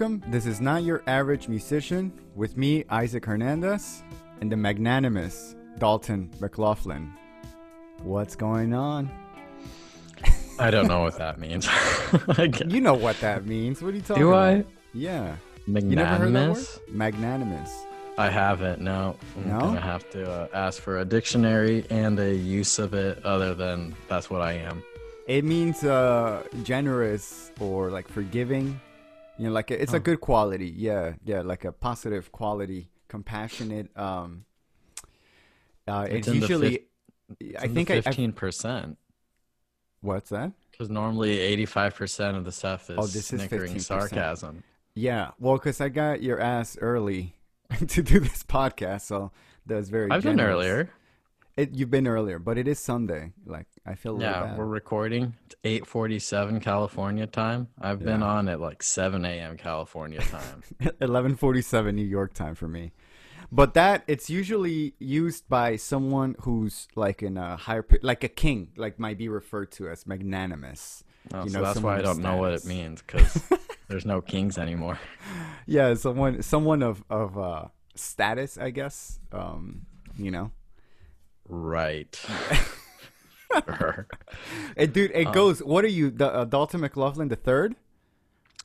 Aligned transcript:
Welcome. 0.00 0.24
This 0.30 0.46
is 0.46 0.62
not 0.62 0.82
your 0.82 1.02
average 1.06 1.46
musician. 1.46 2.10
With 2.34 2.56
me, 2.56 2.86
Isaac 2.88 3.26
Hernandez, 3.26 4.02
and 4.40 4.50
the 4.50 4.56
magnanimous 4.56 5.54
Dalton 5.76 6.30
McLaughlin. 6.40 7.12
What's 8.02 8.34
going 8.34 8.72
on? 8.72 9.10
I 10.58 10.70
don't 10.70 10.86
know 10.86 11.02
what 11.02 11.18
that 11.18 11.38
means. 11.38 11.68
You 12.66 12.80
know 12.80 12.94
what 12.94 13.20
that 13.20 13.44
means. 13.44 13.82
What 13.82 13.92
are 13.92 13.96
you 13.98 14.00
talking 14.00 14.22
Do 14.22 14.28
about? 14.30 14.60
I? 14.60 14.64
Yeah. 14.94 15.36
You 15.66 15.74
never 15.82 16.16
heard 16.16 16.32
that 16.32 16.48
word? 16.48 16.56
Magnanimous? 16.56 16.80
Magnanimous. 16.88 17.70
I 18.16 18.30
haven't. 18.30 18.80
No. 18.80 19.18
I'm 19.36 19.48
No? 19.50 19.58
gonna 19.60 19.80
have 19.82 20.08
to 20.12 20.32
uh, 20.32 20.48
ask 20.54 20.80
for 20.80 21.00
a 21.00 21.04
dictionary 21.04 21.84
and 21.90 22.18
a 22.18 22.34
use 22.34 22.78
of 22.78 22.94
it. 22.94 23.22
Other 23.22 23.52
than 23.54 23.94
that's 24.08 24.30
what 24.30 24.40
I 24.40 24.52
am. 24.54 24.82
It 25.26 25.44
means 25.44 25.84
uh, 25.84 26.42
generous 26.62 27.52
or 27.60 27.90
like 27.90 28.08
forgiving. 28.08 28.80
You 29.40 29.46
know, 29.46 29.52
like 29.52 29.70
it's 29.70 29.94
a 29.94 29.96
Oh. 29.96 30.00
good 30.00 30.20
quality. 30.20 30.68
Yeah, 30.68 31.14
yeah, 31.24 31.40
like 31.40 31.64
a 31.64 31.72
positive 31.72 32.30
quality, 32.30 32.90
compassionate. 33.08 33.88
Um, 33.96 34.44
uh, 35.88 36.06
it's, 36.10 36.28
It's 36.28 36.36
usually. 36.36 36.84
I 37.58 37.68
think 37.68 37.90
I, 37.90 37.96
I. 37.96 38.00
fifteen 38.02 38.32
percent. 38.32 38.98
What's 40.02 40.28
that? 40.28 40.52
Because 40.70 40.90
normally 40.90 41.38
eighty-five 41.40 41.94
percent 41.94 42.36
of 42.36 42.44
the 42.44 42.52
stuff 42.52 42.90
is, 42.90 42.96
Oh, 42.98 43.06
this 43.06 43.32
is 43.32 43.40
snickering 43.40 43.76
15%. 43.76 43.80
sarcasm. 43.80 44.62
Yeah, 44.94 45.30
well, 45.38 45.54
because 45.54 45.80
I 45.80 45.88
got 45.88 46.22
your 46.22 46.38
ass 46.38 46.76
early 46.78 47.36
to 47.88 48.02
do 48.02 48.20
this 48.20 48.42
podcast, 48.42 49.02
so 49.02 49.32
that's 49.64 49.88
very. 49.88 50.10
I've 50.10 50.22
been 50.22 50.40
earlier. 50.40 50.90
It, 51.56 51.74
you've 51.74 51.90
been 51.90 52.06
earlier, 52.06 52.38
but 52.38 52.56
it 52.58 52.66
is 52.68 52.78
Sunday. 52.78 53.32
Like 53.44 53.66
I 53.84 53.94
feel 53.94 54.20
Yeah, 54.20 54.44
bad. 54.44 54.58
we're 54.58 54.66
recording. 54.66 55.34
It's 55.46 55.56
eight 55.64 55.86
forty-seven 55.86 56.60
California 56.60 57.26
time. 57.26 57.68
I've 57.80 57.98
been 58.02 58.22
on 58.22 58.48
at 58.48 58.60
like 58.60 58.82
seven 58.82 59.24
a.m. 59.24 59.56
California 59.56 60.20
time. 60.20 60.62
11:47 60.80 61.94
New 61.94 62.04
York 62.04 62.32
time 62.34 62.54
for 62.54 62.68
me. 62.68 62.92
But 63.52 63.74
that 63.74 64.04
it's 64.06 64.30
usually 64.30 64.94
used 65.00 65.48
by 65.48 65.74
someone 65.76 66.36
who's 66.42 66.86
like 66.94 67.22
in 67.22 67.36
a 67.36 67.56
higher 67.56 67.84
like 68.00 68.22
a 68.24 68.28
king, 68.28 68.68
like 68.76 68.98
might 68.98 69.18
be 69.18 69.28
referred 69.28 69.72
to 69.72 69.88
as 69.90 70.06
magnanimous. 70.06 71.02
Oh, 71.34 71.42
You 71.44 71.50
so 71.50 71.58
know, 71.58 71.64
that's 71.64 71.80
why 71.80 71.98
I 71.98 72.02
don't 72.02 72.22
know 72.22 72.36
what 72.36 72.52
it 72.52 72.64
means 72.64 73.02
because 73.02 73.42
there's 73.88 74.06
no 74.06 74.20
kings 74.22 74.56
anymore. 74.56 74.98
Yeah, 75.66 75.94
someone 75.94 76.42
someone 76.42 76.82
of 76.82 77.02
of 77.10 77.36
uh 77.36 77.64
status, 77.96 78.56
I 78.56 78.70
guess. 78.70 79.18
Um, 79.32 79.84
you 80.16 80.30
know. 80.30 80.52
Right. 81.50 82.18
Hey, 84.76 84.86
dude, 84.86 85.10
it 85.12 85.26
Um, 85.26 85.32
goes. 85.32 85.58
What 85.60 85.84
are 85.84 85.88
you, 85.88 86.10
the 86.12 86.32
uh, 86.32 86.44
Dalton 86.44 86.80
McLaughlin 86.82 87.26
the 87.28 87.36
third? 87.36 87.74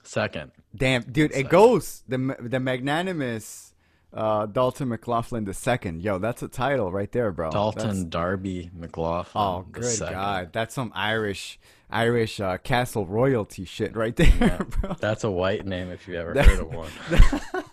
Second. 0.03 0.51
Damn, 0.75 1.01
dude, 1.01 1.31
it 1.33 1.49
goes 1.49 2.03
the 2.07 2.37
the 2.39 2.59
magnanimous 2.59 3.73
uh, 4.13 4.45
Dalton 4.45 4.89
McLaughlin 4.89 5.45
the 5.45 5.55
second. 5.55 6.03
Yo, 6.03 6.19
that's 6.19 6.43
a 6.43 6.47
title 6.47 6.91
right 6.91 7.11
there, 7.11 7.31
bro. 7.31 7.49
Dalton 7.49 7.81
That's- 7.87 8.03
Darby 8.03 8.69
McLaughlin. 8.77 9.43
oh, 9.43 9.65
good 9.71 9.85
second. 9.85 10.13
God, 10.13 10.53
that's 10.53 10.75
some 10.75 10.91
Irish 10.93 11.59
Irish 11.89 12.39
uh, 12.39 12.59
castle 12.59 13.07
royalty 13.07 13.65
shit 13.65 13.95
right 13.95 14.15
there, 14.21 14.31
Yeah. 14.39 14.57
bro. 14.59 14.93
That's 14.99 15.23
a 15.23 15.31
white 15.31 15.65
name 15.65 15.89
if 15.89 16.07
you 16.07 16.15
ever 16.15 16.39
heard 16.39 16.59
of 16.59 16.71
one. 16.71 16.91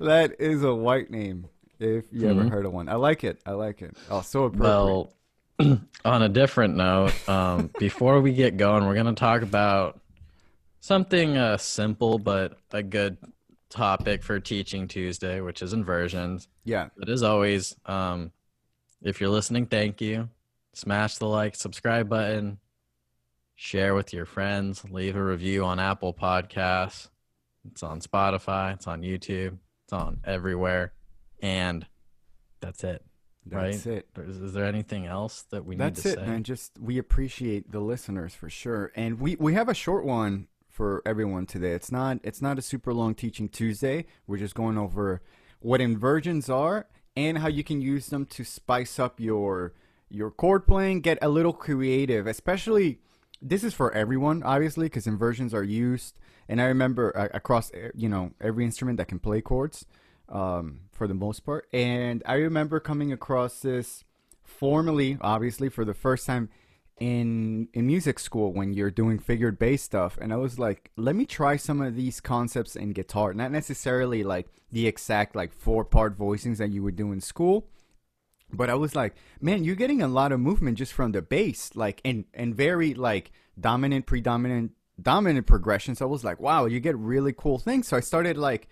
That 0.00 0.36
is 0.40 0.62
a 0.64 0.74
white 0.74 1.10
name. 1.10 1.46
If 1.80 2.12
you 2.12 2.28
ever 2.28 2.44
Mhm. 2.44 2.50
heard 2.50 2.66
of 2.66 2.72
one, 2.72 2.88
I 2.88 2.94
like 2.96 3.24
it. 3.24 3.40
I 3.46 3.52
like 3.52 3.80
it. 3.82 3.96
Oh, 4.10 4.20
so 4.20 4.44
appropriate. 4.44 4.68
Well, 4.68 5.12
on 6.04 6.22
a 6.22 6.28
different 6.28 6.76
note, 6.76 7.12
um, 7.28 7.70
before 7.78 8.20
we 8.20 8.32
get 8.32 8.56
going, 8.56 8.86
we're 8.86 8.94
going 8.94 9.06
to 9.06 9.12
talk 9.14 9.42
about 9.42 10.00
something 10.80 11.36
uh, 11.36 11.56
simple 11.56 12.18
but 12.18 12.58
a 12.72 12.82
good 12.82 13.16
topic 13.70 14.22
for 14.22 14.38
Teaching 14.40 14.88
Tuesday, 14.88 15.40
which 15.40 15.62
is 15.62 15.72
inversions. 15.72 16.48
yeah, 16.64 16.88
But 16.96 17.08
as 17.08 17.22
always, 17.22 17.74
um, 17.86 18.32
if 19.02 19.20
you're 19.20 19.30
listening, 19.30 19.66
thank 19.66 20.00
you. 20.00 20.28
Smash 20.74 21.16
the 21.16 21.26
like, 21.26 21.54
subscribe 21.56 22.08
button, 22.08 22.58
share 23.56 23.94
with 23.94 24.12
your 24.12 24.24
friends, 24.26 24.84
leave 24.90 25.16
a 25.16 25.22
review 25.24 25.64
on 25.64 25.78
Apple 25.80 26.12
Podcasts. 26.14 27.08
It's 27.70 27.82
on 27.82 28.00
Spotify, 28.00 28.74
it's 28.74 28.86
on 28.86 29.02
YouTube, 29.02 29.58
it's 29.84 29.92
on 29.92 30.18
everywhere. 30.24 30.92
And 31.42 31.86
that's 32.60 32.84
it. 32.84 33.04
that's 33.46 33.86
right? 33.86 33.94
it. 33.94 34.08
Is, 34.18 34.36
is 34.38 34.52
there 34.52 34.64
anything 34.64 35.06
else 35.06 35.42
that 35.50 35.64
we 35.64 35.76
That's 35.76 36.04
need 36.04 36.10
it, 36.10 36.14
to 36.16 36.20
say? 36.20 36.26
man. 36.26 36.42
Just 36.44 36.72
we 36.78 36.98
appreciate 36.98 37.70
the 37.72 37.80
listeners 37.80 38.34
for 38.34 38.50
sure, 38.50 38.92
and 38.94 39.20
we 39.20 39.36
we 39.36 39.54
have 39.54 39.68
a 39.68 39.74
short 39.74 40.04
one 40.04 40.48
for 40.68 41.02
everyone 41.04 41.46
today. 41.46 41.72
It's 41.72 41.90
not 41.92 42.18
it's 42.22 42.42
not 42.42 42.58
a 42.58 42.62
super 42.62 42.92
long 42.92 43.14
teaching 43.14 43.48
Tuesday. 43.48 44.06
We're 44.26 44.38
just 44.38 44.54
going 44.54 44.78
over 44.78 45.22
what 45.60 45.80
inversions 45.80 46.48
are 46.48 46.86
and 47.16 47.38
how 47.38 47.48
you 47.48 47.64
can 47.64 47.80
use 47.80 48.06
them 48.06 48.24
to 48.26 48.44
spice 48.44 48.98
up 48.98 49.20
your 49.20 49.74
your 50.08 50.30
chord 50.30 50.66
playing, 50.66 51.00
get 51.00 51.18
a 51.22 51.28
little 51.28 51.52
creative. 51.52 52.26
Especially 52.26 52.98
this 53.42 53.64
is 53.64 53.72
for 53.74 53.92
everyone, 53.94 54.42
obviously, 54.42 54.86
because 54.86 55.06
inversions 55.06 55.54
are 55.54 55.62
used. 55.62 56.18
And 56.48 56.60
I 56.60 56.64
remember 56.64 57.16
uh, 57.16 57.28
across 57.32 57.70
you 57.94 58.08
know 58.08 58.32
every 58.40 58.64
instrument 58.64 58.98
that 58.98 59.08
can 59.08 59.18
play 59.18 59.40
chords, 59.40 59.86
um, 60.30 60.80
for 60.92 61.06
the 61.06 61.14
most 61.14 61.40
part. 61.40 61.66
And 61.72 62.22
I 62.26 62.34
remember 62.34 62.80
coming 62.80 63.12
across 63.12 63.60
this 63.60 64.04
formally, 64.42 65.18
obviously, 65.20 65.68
for 65.68 65.84
the 65.84 65.94
first 65.94 66.26
time 66.26 66.48
in 66.98 67.66
in 67.72 67.86
music 67.86 68.18
school 68.18 68.52
when 68.52 68.74
you're 68.74 68.90
doing 68.90 69.18
figured 69.18 69.58
bass 69.58 69.82
stuff. 69.82 70.18
And 70.20 70.32
I 70.32 70.36
was 70.36 70.58
like 70.58 70.90
let 70.96 71.16
me 71.16 71.24
try 71.26 71.56
some 71.56 71.80
of 71.80 71.96
these 71.96 72.20
concepts 72.20 72.76
in 72.76 72.92
guitar. 72.92 73.32
Not 73.32 73.50
necessarily 73.50 74.22
like 74.22 74.48
the 74.70 74.86
exact 74.86 75.34
like 75.34 75.52
four 75.52 75.84
part 75.84 76.18
voicings 76.18 76.58
that 76.58 76.70
you 76.70 76.82
would 76.82 76.96
do 76.96 77.12
in 77.12 77.20
school 77.20 77.66
but 78.52 78.70
I 78.70 78.74
was 78.74 78.94
like 78.94 79.14
man 79.40 79.64
you're 79.64 79.76
getting 79.76 80.02
a 80.02 80.08
lot 80.08 80.32
of 80.32 80.40
movement 80.40 80.78
just 80.78 80.92
from 80.92 81.12
the 81.12 81.22
bass 81.22 81.70
like 81.74 82.00
and 82.04 82.24
and 82.34 82.54
very 82.54 82.94
like 82.94 83.32
dominant 83.58 84.06
predominant 84.06 84.72
dominant 85.00 85.46
progressions 85.46 86.02
I 86.02 86.06
was 86.06 86.24
like 86.24 86.40
wow 86.40 86.66
you 86.66 86.80
get 86.80 86.96
really 86.96 87.32
cool 87.32 87.58
things. 87.58 87.88
So 87.88 87.96
I 87.96 88.00
started 88.00 88.36
like 88.36 88.68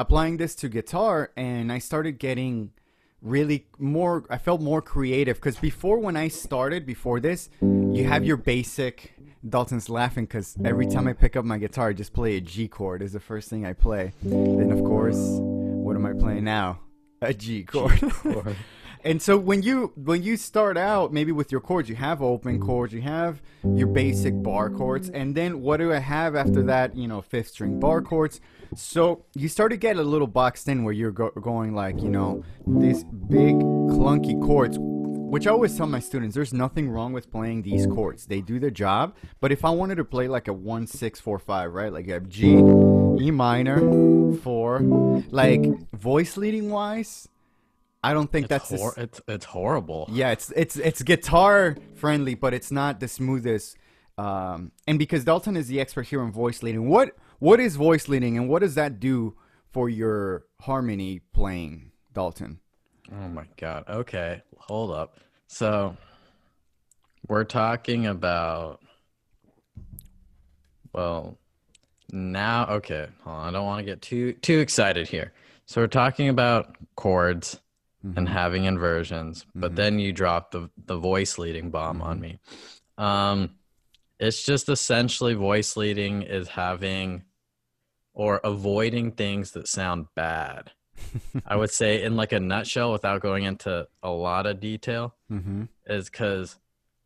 applying 0.00 0.38
this 0.38 0.54
to 0.56 0.68
guitar 0.68 1.30
and 1.36 1.70
I 1.70 1.78
started 1.78 2.18
getting 2.18 2.72
really 3.22 3.66
more 3.78 4.24
I 4.30 4.38
felt 4.38 4.60
more 4.62 4.80
creative 4.80 5.36
because 5.36 5.58
before 5.58 5.98
when 5.98 6.16
I 6.16 6.28
started 6.28 6.86
before 6.86 7.20
this 7.20 7.50
you 7.60 8.04
have 8.04 8.24
your 8.24 8.38
basic 8.38 9.14
Dalton's 9.46 9.88
laughing 9.90 10.24
because 10.24 10.56
every 10.64 10.86
time 10.86 11.06
I 11.06 11.12
pick 11.12 11.36
up 11.36 11.44
my 11.44 11.58
guitar 11.58 11.88
I 11.88 11.92
just 11.92 12.14
play 12.14 12.36
a 12.36 12.40
G 12.40 12.66
chord 12.66 13.02
is 13.02 13.12
the 13.12 13.20
first 13.20 13.50
thing 13.50 13.66
I 13.66 13.74
play. 13.74 14.12
Then 14.22 14.72
of 14.72 14.82
course 14.84 15.18
what 15.20 15.96
am 15.96 16.06
I 16.06 16.14
playing 16.14 16.44
now? 16.44 16.80
A 17.20 17.34
G 17.34 17.64
chord. 17.64 18.02
Or- 18.24 18.56
and 19.04 19.20
so 19.20 19.36
when 19.36 19.62
you 19.62 19.92
when 19.96 20.22
you 20.22 20.36
start 20.36 20.76
out 20.76 21.12
maybe 21.12 21.32
with 21.32 21.50
your 21.50 21.60
chords 21.60 21.88
you 21.88 21.96
have 21.96 22.22
open 22.22 22.58
mm. 22.58 22.66
chords 22.66 22.92
you 22.92 23.02
have 23.02 23.40
your 23.74 23.86
basic 23.86 24.42
bar 24.42 24.70
chords 24.70 25.08
and 25.10 25.34
then 25.34 25.60
what 25.60 25.78
do 25.78 25.92
i 25.92 25.98
have 25.98 26.36
after 26.36 26.62
that 26.62 26.96
you 26.96 27.08
know 27.08 27.20
fifth 27.20 27.48
string 27.48 27.78
bar 27.80 28.02
chords? 28.02 28.40
So 28.76 29.24
you 29.34 29.48
start 29.48 29.72
to 29.72 29.76
get 29.76 29.96
a 29.96 30.02
little 30.02 30.28
boxed 30.28 30.68
in 30.68 30.84
where 30.84 30.92
you're 30.94 31.10
go- 31.10 31.30
going 31.30 31.74
like 31.74 32.00
you 32.00 32.08
know 32.08 32.44
these 32.66 33.02
big 33.04 33.56
clunky 33.56 34.40
chords 34.40 34.78
which 34.78 35.46
I 35.46 35.50
always 35.50 35.76
tell 35.76 35.86
my 35.86 36.00
students 36.00 36.34
there's 36.34 36.52
nothing 36.52 36.90
wrong 36.90 37.12
with 37.12 37.30
playing 37.30 37.62
these 37.62 37.86
chords. 37.86 38.26
They 38.26 38.40
do 38.40 38.58
their 38.58 38.72
job. 38.72 39.14
But 39.40 39.52
if 39.52 39.64
i 39.64 39.70
wanted 39.70 39.96
to 39.96 40.04
play 40.04 40.26
like 40.26 40.48
a 40.48 40.52
one 40.52 40.86
six 40.86 41.20
four 41.20 41.38
five 41.38 41.72
right 41.72 41.92
like 41.92 42.08
a 42.08 42.20
g 42.20 42.58
e 42.58 43.30
minor 43.30 43.78
four 44.38 44.80
like 45.30 45.62
voice 45.92 46.36
leading 46.36 46.70
wise 46.70 47.28
I 48.02 48.14
don't 48.14 48.30
think 48.32 48.44
it's, 48.50 48.68
that's 48.70 48.80
hor- 48.80 48.92
s- 48.92 48.98
it's 48.98 49.20
it's 49.28 49.44
horrible. 49.44 50.08
yeah, 50.10 50.30
it's 50.30 50.50
it's 50.56 50.76
it's 50.76 51.02
guitar 51.02 51.76
friendly, 51.96 52.34
but 52.34 52.54
it's 52.54 52.70
not 52.70 52.98
the 53.00 53.08
smoothest. 53.08 53.76
Um, 54.18 54.72
and 54.86 54.98
because 54.98 55.24
Dalton 55.24 55.56
is 55.56 55.68
the 55.68 55.80
expert 55.80 56.06
here 56.06 56.20
on 56.22 56.32
voice 56.32 56.62
leading, 56.62 56.88
what 56.88 57.16
what 57.38 57.60
is 57.60 57.76
voice 57.76 58.08
leading, 58.08 58.36
and 58.38 58.48
what 58.48 58.60
does 58.60 58.74
that 58.76 59.00
do 59.00 59.36
for 59.72 59.88
your 59.88 60.44
harmony 60.60 61.20
playing, 61.34 61.92
Dalton? 62.12 62.60
Oh 63.12 63.28
my 63.28 63.44
god. 63.58 63.84
Okay, 63.88 64.42
hold 64.56 64.92
up. 64.92 65.16
So 65.46 65.96
we're 67.28 67.44
talking 67.44 68.06
about 68.06 68.80
well 70.92 71.38
now 72.12 72.66
okay, 72.66 73.08
hold 73.24 73.36
on, 73.36 73.48
I 73.48 73.50
don't 73.52 73.66
want 73.66 73.78
to 73.80 73.84
get 73.84 74.02
too 74.02 74.32
too 74.34 74.58
excited 74.58 75.08
here. 75.08 75.32
So 75.66 75.80
we're 75.80 75.86
talking 75.86 76.28
about 76.28 76.76
chords 76.96 77.60
and 78.02 78.28
having 78.28 78.64
inversions, 78.64 79.44
but 79.54 79.72
Mhm. 79.72 79.76
then 79.76 79.98
you 79.98 80.12
drop 80.12 80.50
the 80.52 80.70
the 80.86 80.96
voice 80.96 81.36
leading 81.38 81.70
bomb 81.70 82.00
on 82.02 82.20
me. 82.20 82.38
Um 82.98 83.56
it's 84.18 84.44
just 84.44 84.68
essentially 84.68 85.34
voice 85.34 85.76
leading 85.76 86.22
is 86.22 86.48
having 86.48 87.24
or 88.12 88.40
avoiding 88.44 89.12
things 89.12 89.52
that 89.52 89.66
sound 89.68 90.06
bad. 90.14 90.72
I 91.46 91.56
would 91.56 91.70
say 91.70 92.02
in 92.02 92.16
like 92.16 92.32
a 92.32 92.40
nutshell 92.40 92.92
without 92.92 93.22
going 93.22 93.44
into 93.44 93.88
a 94.02 94.10
lot 94.10 94.46
of 94.46 94.60
detail 94.60 95.14
Mm-hmm. 95.30 95.64
is 95.86 96.10
cuz 96.10 96.58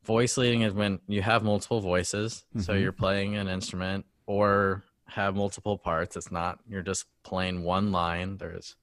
voice 0.05 0.37
leading 0.37 0.63
is 0.63 0.73
when 0.75 1.01
you 1.09 1.23
have 1.23 1.43
multiple 1.45 1.81
voices, 1.81 2.45
so 2.59 2.73
Mhm. 2.73 2.81
you're 2.81 2.93
playing 2.93 3.37
an 3.37 3.49
instrument 3.49 4.07
or 4.27 4.83
have 5.07 5.35
multiple 5.37 5.79
parts. 5.79 6.17
It's 6.17 6.31
not 6.33 6.59
you're 6.69 6.83
just 6.83 7.07
playing 7.23 7.63
one 7.63 7.93
line. 7.93 8.39
There's 8.39 8.77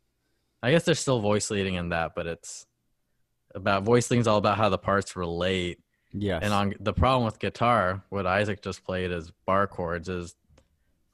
I 0.63 0.71
guess 0.71 0.83
there's 0.83 0.99
still 0.99 1.19
voice 1.19 1.49
leading 1.49 1.75
in 1.75 1.89
that, 1.89 2.13
but 2.15 2.27
it's 2.27 2.65
about 3.55 3.83
voice 3.83 4.09
leading 4.09 4.21
is 4.21 4.27
all 4.27 4.37
about 4.37 4.57
how 4.57 4.69
the 4.69 4.77
parts 4.77 5.15
relate. 5.15 5.79
Yes. 6.13 6.41
And 6.43 6.53
on 6.53 6.73
the 6.79 6.93
problem 6.93 7.25
with 7.25 7.39
guitar, 7.39 8.03
what 8.09 8.25
Isaac 8.27 8.61
just 8.61 8.83
played 8.83 9.11
as 9.11 9.31
bar 9.45 9.67
chords 9.67 10.09
is 10.09 10.35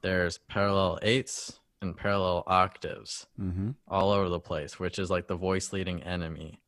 there's 0.02 0.38
parallel 0.48 0.98
eighths 1.02 1.60
and 1.80 1.96
parallel 1.96 2.42
octaves 2.46 3.26
mm-hmm. 3.40 3.70
all 3.86 4.10
over 4.10 4.28
the 4.28 4.40
place, 4.40 4.78
which 4.78 4.98
is 4.98 5.10
like 5.10 5.28
the 5.28 5.36
voice 5.36 5.72
leading 5.72 6.02
enemy. 6.02 6.60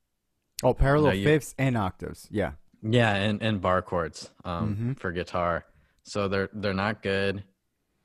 Oh, 0.62 0.74
parallel 0.74 1.12
No, 1.12 1.16
you- 1.18 1.24
fifths 1.24 1.54
and 1.58 1.76
octaves. 1.76 2.28
Yeah. 2.30 2.52
Yeah, 2.82 3.14
and, 3.14 3.42
and 3.42 3.60
bar 3.60 3.82
chords 3.82 4.30
um, 4.44 4.76
Mhm. 4.96 5.00
for 5.00 5.12
guitar. 5.12 5.66
So 6.02 6.28
they're 6.28 6.48
they're 6.52 6.72
not 6.72 7.02
good 7.02 7.44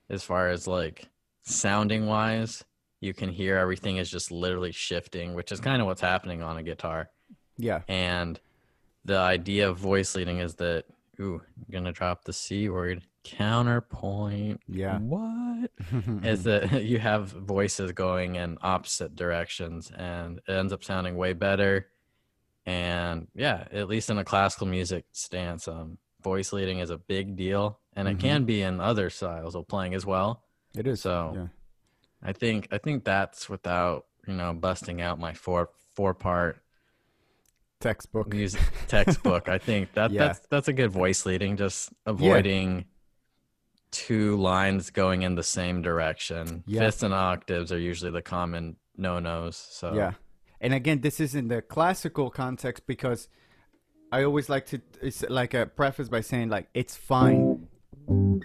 as 0.09 0.21
far 0.23 0.49
as 0.49 0.67
like 0.67 1.07
sounding 1.43 2.07
wise. 2.07 2.65
You 3.01 3.13
can 3.13 3.29
hear 3.29 3.57
everything 3.57 3.97
is 3.97 4.09
just 4.09 4.31
literally 4.31 4.71
shifting, 4.71 5.33
which 5.33 5.51
is 5.51 5.59
kind 5.59 5.81
of 5.81 5.87
what's 5.87 6.01
happening 6.01 6.41
on 6.41 6.57
a 6.57 6.63
guitar. 6.63 7.09
Yeah. 7.57 7.81
And 7.87 8.39
the 9.03 9.17
idea 9.17 9.69
of 9.69 9.77
voice 9.77 10.15
leading 10.15 10.39
is 10.39 10.55
that 10.55 10.85
ooh, 11.19 11.41
I'm 11.57 11.65
gonna 11.71 11.91
drop 11.91 12.23
the 12.25 12.33
C 12.33 12.69
word 12.69 13.03
counterpoint. 13.23 14.61
Yeah. 14.67 14.99
What? 14.99 15.71
is 16.23 16.43
Mm-hmm. 16.43 16.43
that 16.43 16.83
you 16.91 16.99
have 16.99 17.29
voices 17.29 17.91
going 17.91 18.35
in 18.35 18.57
opposite 18.61 19.15
directions 19.15 19.91
and 19.95 20.39
it 20.47 20.51
ends 20.51 20.73
up 20.73 20.83
sounding 20.83 21.15
way 21.15 21.33
better 21.33 21.87
and 22.65 23.27
yeah 23.35 23.65
at 23.71 23.87
least 23.87 24.09
in 24.09 24.17
a 24.17 24.23
classical 24.23 24.65
music 24.67 25.05
stance 25.11 25.67
um 25.67 25.97
voice 26.23 26.51
leading 26.51 26.79
is 26.79 26.89
a 26.89 26.97
big 26.97 27.35
deal 27.35 27.79
and 27.95 28.07
it 28.07 28.17
Mhm. 28.17 28.21
can 28.21 28.45
be 28.45 28.61
in 28.63 28.79
other 28.79 29.09
styles 29.11 29.55
of 29.55 29.67
playing 29.67 29.93
as 29.93 30.05
well 30.05 30.43
it 30.77 30.87
is. 30.87 31.01
So- 31.01 31.31
yeah. 31.35 31.47
I 32.25 32.33
think 32.33 32.67
i 32.71 32.77
think 32.77 33.03
that's 33.05 33.47
without 33.49 34.05
you 34.27 34.33
know 34.33 34.53
busting 34.53 35.01
out 35.01 35.19
my 35.19 35.33
four 35.33 35.69
four 35.95 36.13
part 36.13 36.57
Textbook. 37.79 38.33
music 38.33 38.61
textbook 38.87 39.47
i 39.49 39.57
think 39.57 39.93
that 39.93 40.11
Yeah. 40.11 40.27
that's 40.27 40.39
that's 40.49 40.67
a 40.67 40.73
good 40.73 40.91
voice 40.91 41.25
leading 41.25 41.55
just 41.57 41.91
avoiding 42.05 42.85
two 43.91 44.35
lines 44.37 44.89
going 44.89 45.21
in 45.21 45.35
the 45.35 45.43
same 45.43 45.81
direction 45.81 46.63
Yeah. 46.67 46.81
fifths 46.81 47.03
and 47.03 47.13
octaves 47.13 47.71
are 47.71 47.79
usually 47.79 48.11
the 48.11 48.21
common 48.21 48.77
no-nos 48.97 49.55
so 49.57 49.93
Yeah. 49.93 50.13
And 50.61 50.73
again, 50.73 51.01
this 51.01 51.19
is 51.19 51.35
in 51.35 51.49
the 51.49 51.61
classical 51.61 52.29
context 52.31 52.87
because 52.87 53.27
I 54.11 54.23
always 54.23 54.47
like 54.49 54.65
to 54.67 54.81
it's 55.01 55.21
like 55.29 55.53
a 55.53 55.65
preface 55.65 56.07
by 56.09 56.21
saying 56.21 56.49
like 56.49 56.69
it's 56.73 56.95
fine 56.95 57.67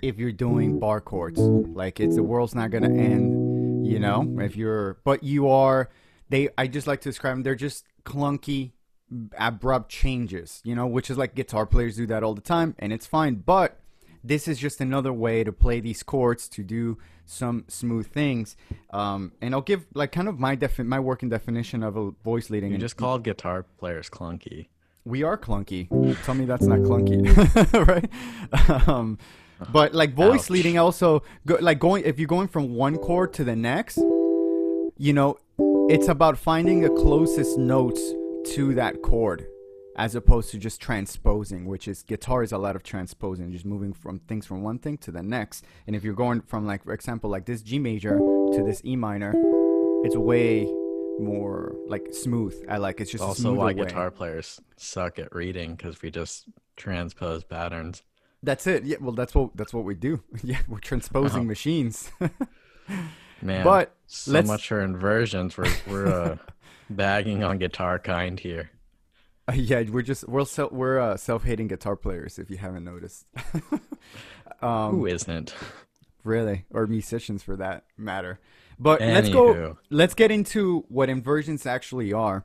if 0.03 0.19
you're 0.19 0.33
doing 0.33 0.81
bar 0.81 1.00
chords. 1.00 1.38
Like 1.38 2.00
it's 2.00 2.17
the 2.17 2.23
world's 2.25 2.55
not 2.55 2.71
gonna 2.73 2.93
end, 2.93 3.39
you 3.85 3.99
know, 3.99 4.37
if 4.38 4.56
you're 4.56 4.99
but 5.05 5.23
you 5.23 5.49
are 5.49 5.88
they 6.29 6.49
I 6.56 6.67
just 6.67 6.87
like 6.87 7.00
to 7.03 7.09
describe 7.09 7.35
them, 7.35 7.43
they're 7.43 7.55
just 7.55 7.85
clunky 8.05 8.73
abrupt 9.37 9.91
changes, 9.91 10.61
you 10.65 10.75
know, 10.75 10.87
which 10.87 11.11
is 11.11 11.19
like 11.19 11.35
guitar 11.35 11.67
players 11.67 11.97
do 11.97 12.06
that 12.06 12.23
all 12.23 12.35
the 12.35 12.41
time 12.41 12.75
and 12.79 12.93
it's 12.93 13.06
fine. 13.06 13.37
But 13.37 13.81
this 14.23 14.47
is 14.47 14.59
just 14.59 14.81
another 14.81 15.12
way 15.12 15.43
to 15.44 15.53
play 15.53 15.81
these 15.81 16.03
chords 16.03 16.49
to 16.50 16.62
do 16.62 16.99
some 17.25 17.65
smooth 17.69 18.06
things. 18.06 18.56
Um, 18.91 19.32
and 19.41 19.55
I'll 19.55 19.62
give 19.62 19.87
like 19.94 20.12
kind 20.12 20.29
of 20.29 20.38
my 20.38 20.55
defi- 20.55 20.83
my 20.83 21.00
working 21.00 21.29
definition 21.29 21.83
of 21.83 21.97
a 21.97 22.11
voice 22.11 22.50
leading. 22.50 22.71
you 22.71 22.75
and 22.75 22.81
just 22.81 22.97
called 22.97 23.25
guitar 23.25 23.65
players 23.79 24.11
clunky 24.11 24.67
we 25.05 25.23
are 25.23 25.37
clunky. 25.38 25.88
Tell 26.25 26.35
me 26.35 26.44
that's 26.44 26.67
not 26.67 26.81
clunky, 26.81 27.21
right? 27.87 28.11
Um, 28.88 29.19
Uh-huh. 29.61 29.71
but 29.73 29.95
like 29.95 30.15
voice 30.15 30.45
Ouch. 30.45 30.51
leading 30.51 30.79
also 30.79 31.23
go, 31.47 31.59
like 31.61 31.79
going 31.79 32.05
if 32.05 32.19
you're 32.19 32.29
going 32.29 32.49
from 32.49 32.75
one 32.75 32.97
chord 32.97 33.33
to 33.35 33.45
the 33.45 33.55
next, 33.57 33.99
you 34.97 35.12
know, 35.12 35.37
it's 35.91 36.09
about 36.09 36.39
finding 36.39 36.81
the 36.81 36.89
closest 36.89 37.59
notes 37.59 38.01
to 38.53 38.75
that 38.75 39.03
chord 39.03 39.47
as 39.97 40.15
opposed 40.15 40.51
to 40.51 40.57
just 40.59 40.81
transposing, 40.81 41.67
which 41.67 41.87
is 41.87 42.03
guitar 42.03 42.43
is 42.43 42.53
a 42.53 42.59
lot 42.59 42.75
of 42.75 42.83
transposing, 42.83 43.53
just 43.53 43.67
moving 43.67 43.93
from 43.93 44.19
things 44.21 44.47
from 44.47 44.62
one 44.62 44.79
thing 44.79 44.97
to 44.97 45.11
the 45.11 45.23
next. 45.23 45.65
And 45.87 45.95
if 45.95 46.05
you're 46.05 46.15
going 46.15 46.41
from 46.41 46.67
like 46.67 46.85
for 46.85 46.95
example 46.95 47.29
like 47.29 47.45
this 47.45 47.61
G 47.61 47.79
major 47.79 48.17
to 48.19 48.62
this 48.65 48.81
E 48.85 48.97
minor, 48.97 49.35
it's 50.05 50.17
way 50.17 50.65
more 51.19 51.75
like 51.87 52.15
smooth. 52.15 52.55
I 52.67 52.79
like 52.79 53.01
it's 53.01 53.11
just 53.11 53.23
also 53.23 53.53
why 53.53 53.67
way. 53.67 53.75
guitar 53.75 54.11
players 54.11 54.59
suck 54.79 55.19
at 55.19 55.35
reading 55.35 55.75
because 55.75 56.01
we 56.01 56.11
just 56.11 56.47
transpose 56.77 57.45
patterns 57.45 58.03
That's 58.42 58.66
it. 58.66 58.84
Yeah, 58.84 58.96
well, 59.00 59.12
that's 59.12 59.34
what 59.34 59.56
that's 59.56 59.75
what 59.75 59.84
we 59.84 59.94
do. 59.94 60.22
Yeah, 60.42 60.58
we're 60.69 60.78
transposing 60.78 61.40
Uh-huh. 61.40 61.44
machines. 61.48 62.10
man 63.42 63.64
But 63.64 63.94
so 64.06 64.32
let's- 64.32 64.48
much 64.48 64.69
for 64.69 64.81
inversions 64.81 65.56
we're 65.56 65.70
we're 65.87 66.06
uh, 66.08 66.37
bagging 66.90 67.42
on 67.44 67.58
guitar 67.58 67.98
kind 67.98 68.38
here 68.40 68.70
yeah, 69.54 69.82
we're 69.90 70.02
just 70.02 70.28
we're 70.28 70.44
self, 70.44 70.70
we're 70.70 71.00
uh, 71.00 71.16
self-hating 71.16 71.66
guitar 71.66 71.96
players. 71.96 72.38
If 72.38 72.50
you 72.50 72.56
haven't 72.56 72.84
noticed, 72.84 73.26
um, 74.62 74.92
who 74.92 75.06
isn't 75.06 75.52
really, 76.22 76.66
or 76.70 76.87
musicians 76.87 77.42
for 77.42 77.56
that 77.56 77.82
matter. 77.96 78.38
But 78.78 79.00
let's 79.00 79.28
go. 79.28 79.76
Let's 79.90 80.14
get 80.14 80.31
into 80.31 80.84
what 80.88 81.08
inversions 81.08 81.66
actually 81.66 82.12
are, 82.12 82.44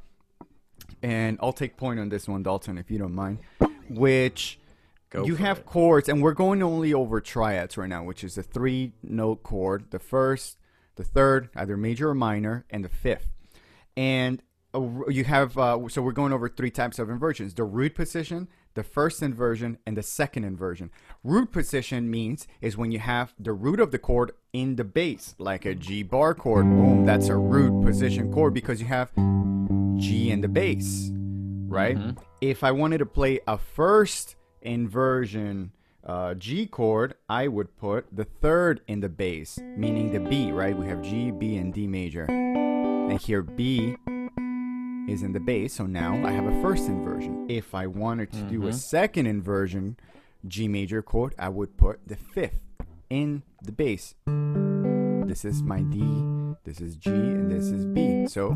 and 1.04 1.38
I'll 1.44 1.54
take 1.54 1.78
point 1.78 2.00
on 2.00 2.10
this 2.10 2.28
one, 2.28 2.42
Dalton, 2.42 2.80
if 2.80 2.90
you 2.90 2.98
don't 2.98 3.14
mind. 3.14 3.38
Which 3.88 4.58
Go 5.16 5.26
you 5.26 5.36
have 5.36 5.60
it. 5.60 5.66
chords, 5.66 6.10
and 6.10 6.22
we're 6.22 6.34
going 6.34 6.62
only 6.62 6.94
over 6.94 7.22
triads 7.22 7.78
right 7.78 7.90
now, 7.90 8.04
which 8.04 8.24
is 8.24 8.38
a 8.38 8.44
three-note 8.44 9.44
chord, 9.44 9.92
the 9.92 10.00
first, 10.00 10.58
the 10.96 11.04
third, 11.04 11.50
either 11.56 11.78
major 11.78 12.10
or 12.10 12.16
minor, 12.16 12.66
and 12.70 12.84
the 12.84 12.90
fifth. 12.90 13.30
And 13.98 14.42
you 15.10 15.24
have 15.24 15.58
uh, 15.58 15.88
so 15.88 16.02
we're 16.02 16.12
going 16.12 16.34
over 16.34 16.50
three 16.50 16.72
types 16.72 17.00
of 17.00 17.10
inversions: 17.10 17.54
the 17.54 17.64
root 17.64 17.96
position, 17.96 18.50
the 18.74 18.84
first 18.84 19.22
inversion, 19.22 19.78
and 19.86 19.96
the 19.96 20.04
second 20.04 20.44
inversion. 20.44 20.92
Root 21.24 21.52
position 21.54 22.10
means 22.12 22.46
is 22.60 22.76
when 22.76 22.92
you 22.92 23.00
have 23.00 23.34
the 23.40 23.54
root 23.54 23.80
of 23.80 23.92
the 23.92 24.00
chord 24.00 24.32
in 24.52 24.76
the 24.76 24.84
bass, 24.84 25.34
like 25.38 25.66
a 25.66 25.76
G 25.76 26.04
bar 26.04 26.34
chord. 26.34 26.66
Boom, 26.66 27.06
that's 27.06 27.30
a 27.30 27.38
root 27.38 27.86
position 27.86 28.34
chord 28.34 28.54
because 28.54 28.82
you 28.82 28.88
have 28.88 29.14
G 29.98 30.30
in 30.30 30.42
the 30.42 30.50
bass, 30.50 31.10
right? 31.68 31.96
Mhm. 31.98 32.18
If 32.42 32.64
I 32.64 32.72
wanted 32.72 32.98
to 32.98 33.06
play 33.06 33.40
a 33.48 33.58
first 33.58 34.36
inversion 34.66 35.72
uh, 36.04 36.34
G 36.36 36.66
chord, 36.68 37.16
I 37.30 37.48
would 37.48 37.76
put 37.78 38.06
the 38.16 38.26
third 38.26 38.82
in 38.88 39.00
the 39.00 39.10
bass, 39.10 39.58
meaning 39.78 40.12
the 40.12 40.20
B, 40.20 40.52
right? 40.52 40.78
We 40.78 40.88
have 40.88 41.02
G, 41.02 41.32
B, 41.32 41.56
and 41.58 41.74
D 41.74 41.88
major. 41.88 42.26
And 42.30 43.20
here 43.20 43.42
B 43.42 43.96
is 45.08 45.22
in 45.24 45.34
the 45.34 45.40
bass, 45.40 45.74
so 45.74 45.86
now 45.86 46.24
I 46.26 46.32
have 46.32 46.46
a 46.46 46.62
first 46.62 46.88
inversion. 46.88 47.46
If 47.50 47.74
I 47.76 47.88
wanted 47.88 48.32
to 48.34 48.42
do 48.44 48.68
a 48.68 48.72
Mhm. 48.72 48.74
second 48.74 49.28
inversion 49.28 49.98
G 50.48 50.68
major 50.68 51.02
chord, 51.02 51.34
I 51.40 51.50
would 51.50 51.78
put 51.78 52.08
the 52.08 52.16
fifth 52.16 52.60
in 53.10 53.44
the 53.64 53.72
bass. 53.72 54.16
This 55.28 55.44
is 55.46 55.64
my 55.64 55.82
D, 55.82 56.00
this 56.66 56.80
is 56.82 56.96
G, 56.98 57.10
and 57.12 57.50
this 57.52 57.66
is 57.66 57.86
B. 57.86 58.28
So 58.28 58.54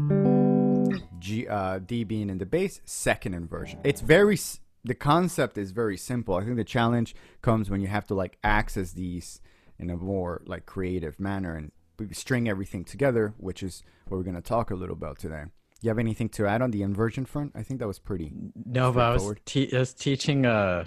G, 1.19 1.47
uh, 1.47 1.79
D 1.79 2.03
being 2.03 2.29
in 2.29 2.37
the 2.37 2.45
bass, 2.45 2.81
second 2.85 3.33
inversion. 3.33 3.79
It's 3.83 4.01
very, 4.01 4.37
the 4.83 4.95
concept 4.95 5.57
is 5.57 5.71
very 5.71 5.97
simple. 5.97 6.35
I 6.35 6.43
think 6.43 6.55
the 6.55 6.63
challenge 6.63 7.15
comes 7.41 7.69
when 7.69 7.81
you 7.81 7.87
have 7.87 8.05
to 8.07 8.13
like 8.13 8.37
access 8.43 8.91
these 8.93 9.41
in 9.77 9.89
a 9.89 9.97
more 9.97 10.41
like 10.45 10.65
creative 10.65 11.19
manner 11.19 11.55
and 11.55 11.71
string 12.11 12.47
everything 12.49 12.83
together, 12.85 13.33
which 13.37 13.61
is 13.63 13.83
what 14.07 14.17
we're 14.17 14.23
going 14.23 14.35
to 14.35 14.41
talk 14.41 14.71
a 14.71 14.75
little 14.75 14.95
about 14.95 15.19
today. 15.19 15.43
You 15.81 15.89
have 15.89 15.99
anything 15.99 16.29
to 16.29 16.45
add 16.45 16.61
on 16.61 16.71
the 16.71 16.81
inversion 16.81 17.25
front? 17.25 17.53
I 17.55 17.63
think 17.63 17.79
that 17.79 17.87
was 17.87 17.99
pretty. 17.99 18.33
No, 18.65 18.91
but 18.91 19.01
I 19.01 19.13
was, 19.13 19.33
te- 19.45 19.73
I 19.75 19.79
was 19.79 19.93
teaching 19.93 20.45
uh 20.45 20.85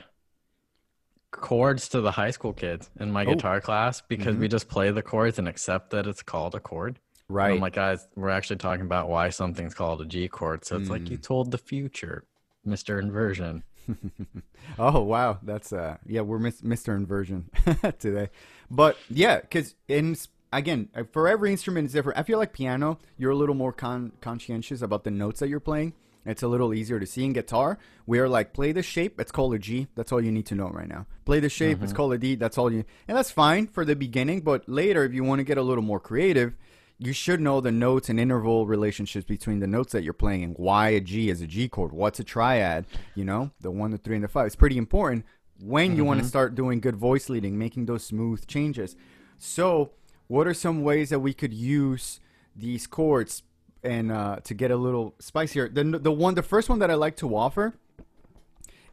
chords 1.31 1.89
to 1.89 2.01
the 2.01 2.11
high 2.11 2.31
school 2.31 2.53
kids 2.53 2.91
in 3.01 3.11
my 3.11 3.25
Oh. 3.25 3.35
guitar 3.35 3.61
class 3.61 4.03
because 4.03 4.37
we 4.37 4.49
just 4.49 4.69
play 4.69 4.91
the 4.91 5.03
chords 5.03 5.39
and 5.39 5.49
accept 5.49 5.91
that 5.91 6.07
it's 6.07 6.23
called 6.23 6.55
a 6.55 6.61
chord. 6.61 6.99
And 7.29 7.37
Right. 7.37 7.55
I'm 7.55 7.61
like, 7.61 7.73
guys, 7.75 8.07
we're 8.17 8.29
actually 8.29 8.57
talking 8.57 8.85
about 8.85 9.09
why 9.09 9.31
something's 9.31 9.73
called 9.75 10.03
a 10.03 10.05
G 10.05 10.29
chord. 10.29 10.65
So 10.67 10.77
it's 10.77 10.91
like 10.91 11.03
Mm. 11.03 11.11
you 11.13 11.17
told 11.17 11.51
the 11.51 11.59
future, 11.59 12.25
Mr. 12.67 13.01
Inversion. 13.01 13.63
oh 14.79 15.01
wow, 15.01 15.39
that's 15.43 15.73
uh 15.73 15.97
yeah, 16.07 16.21
we're 16.21 16.39
mis- 16.39 16.63
Mr. 16.63 16.95
Inversion 16.97 17.51
today. 17.99 18.31
But 18.71 18.97
yeah, 19.09 19.41
cuz 19.41 19.75
in 19.89 20.17
again, 20.53 20.89
uh, 20.95 21.05
for 21.13 21.29
every 21.29 21.51
instrument 21.51 21.87
is 21.87 21.93
different. 21.93 22.19
I 22.19 22.23
feel 22.23 22.39
like 22.39 22.53
piano, 22.53 22.99
you're 23.17 23.31
a 23.31 23.37
little 23.37 23.55
more 23.55 23.73
con- 23.73 24.13
conscientious 24.21 24.83
about 24.83 25.05
the 25.05 25.11
notes 25.11 25.41
that 25.41 25.49
you're 25.49 25.61
playing. 25.61 25.95
It's 26.25 26.43
a 26.43 26.49
little 26.49 26.73
easier 26.73 27.01
to 27.01 27.07
see 27.07 27.25
in 27.25 27.33
guitar. 27.33 27.79
We 28.07 28.21
are 28.21 28.29
like 28.29 28.53
play 28.53 28.71
the 28.71 28.83
shape, 28.83 29.21
it's 29.21 29.33
called 29.33 29.55
a 29.55 29.59
G. 29.59 29.89
That's 29.97 30.13
all 30.13 30.21
you 30.21 30.31
need 30.31 30.47
to 30.47 30.55
know 30.55 30.69
right 30.69 30.89
now. 30.89 31.07
Play 31.25 31.41
the 31.41 31.49
shape, 31.49 31.83
it's 31.83 31.93
called 31.93 32.13
a 32.13 32.19
D. 32.19 32.37
That's 32.37 32.59
all 32.59 32.73
you 32.73 32.85
And 33.09 33.17
that's 33.17 33.31
fine 33.31 33.67
for 33.67 33.85
the 33.85 33.97
beginning, 33.97 34.43
but 34.43 34.69
later 34.69 35.05
if 35.05 35.13
you 35.13 35.25
want 35.25 35.41
to 35.41 35.45
get 35.45 35.59
a 35.59 35.63
little 35.63 35.83
more 35.83 35.99
creative, 35.99 36.55
you 37.05 37.13
should 37.13 37.41
know 37.41 37.61
the 37.61 37.73
notes 37.73 38.09
and 38.09 38.21
interval 38.21 38.65
relationships 38.67 39.27
between 39.27 39.59
the 39.59 39.67
notes 39.67 39.93
that 39.93 40.05
you're 40.05 40.13
playing 40.13 40.45
and 40.45 40.57
why 40.57 40.91
a 40.91 41.01
G 41.01 41.31
is 41.31 41.41
a 41.41 41.49
G 41.49 41.69
chord. 41.69 41.93
What's 41.93 42.21
a 42.21 42.25
triad? 42.25 42.87
You 43.17 43.25
know, 43.25 43.51
the 43.61 43.73
one, 43.73 43.91
the 43.91 43.99
three, 43.99 44.15
and 44.15 44.25
the 44.25 44.29
five. 44.29 44.47
It's 44.47 44.55
pretty 44.55 44.79
important 44.79 45.25
when 45.61 45.97
you 45.97 46.05
want 46.05 46.21
to 46.21 46.27
start 46.27 46.55
doing 46.55 46.81
good 46.81 46.97
voice 46.97 47.29
leading, 47.29 47.59
making 47.59 47.87
those 47.87 48.05
smooth 48.05 48.47
changes. 48.47 48.95
So, 49.37 49.91
what 50.29 50.47
are 50.47 50.55
some 50.55 50.83
ways 50.83 51.11
that 51.11 51.19
we 51.19 51.35
could 51.35 51.53
use 51.53 52.21
these 52.55 52.87
chords 52.87 53.43
and 53.83 54.13
uh, 54.13 54.37
to 54.45 54.55
get 54.55 54.71
a 54.71 54.77
little 54.77 55.17
spicier? 55.19 55.69
The 55.69 55.83
the 55.83 56.13
one, 56.13 56.35
the 56.35 56.43
first 56.43 56.69
one 56.69 56.79
that 56.79 56.91
I 56.91 56.95
like 56.95 57.17
to 57.17 57.37
offer 57.37 57.75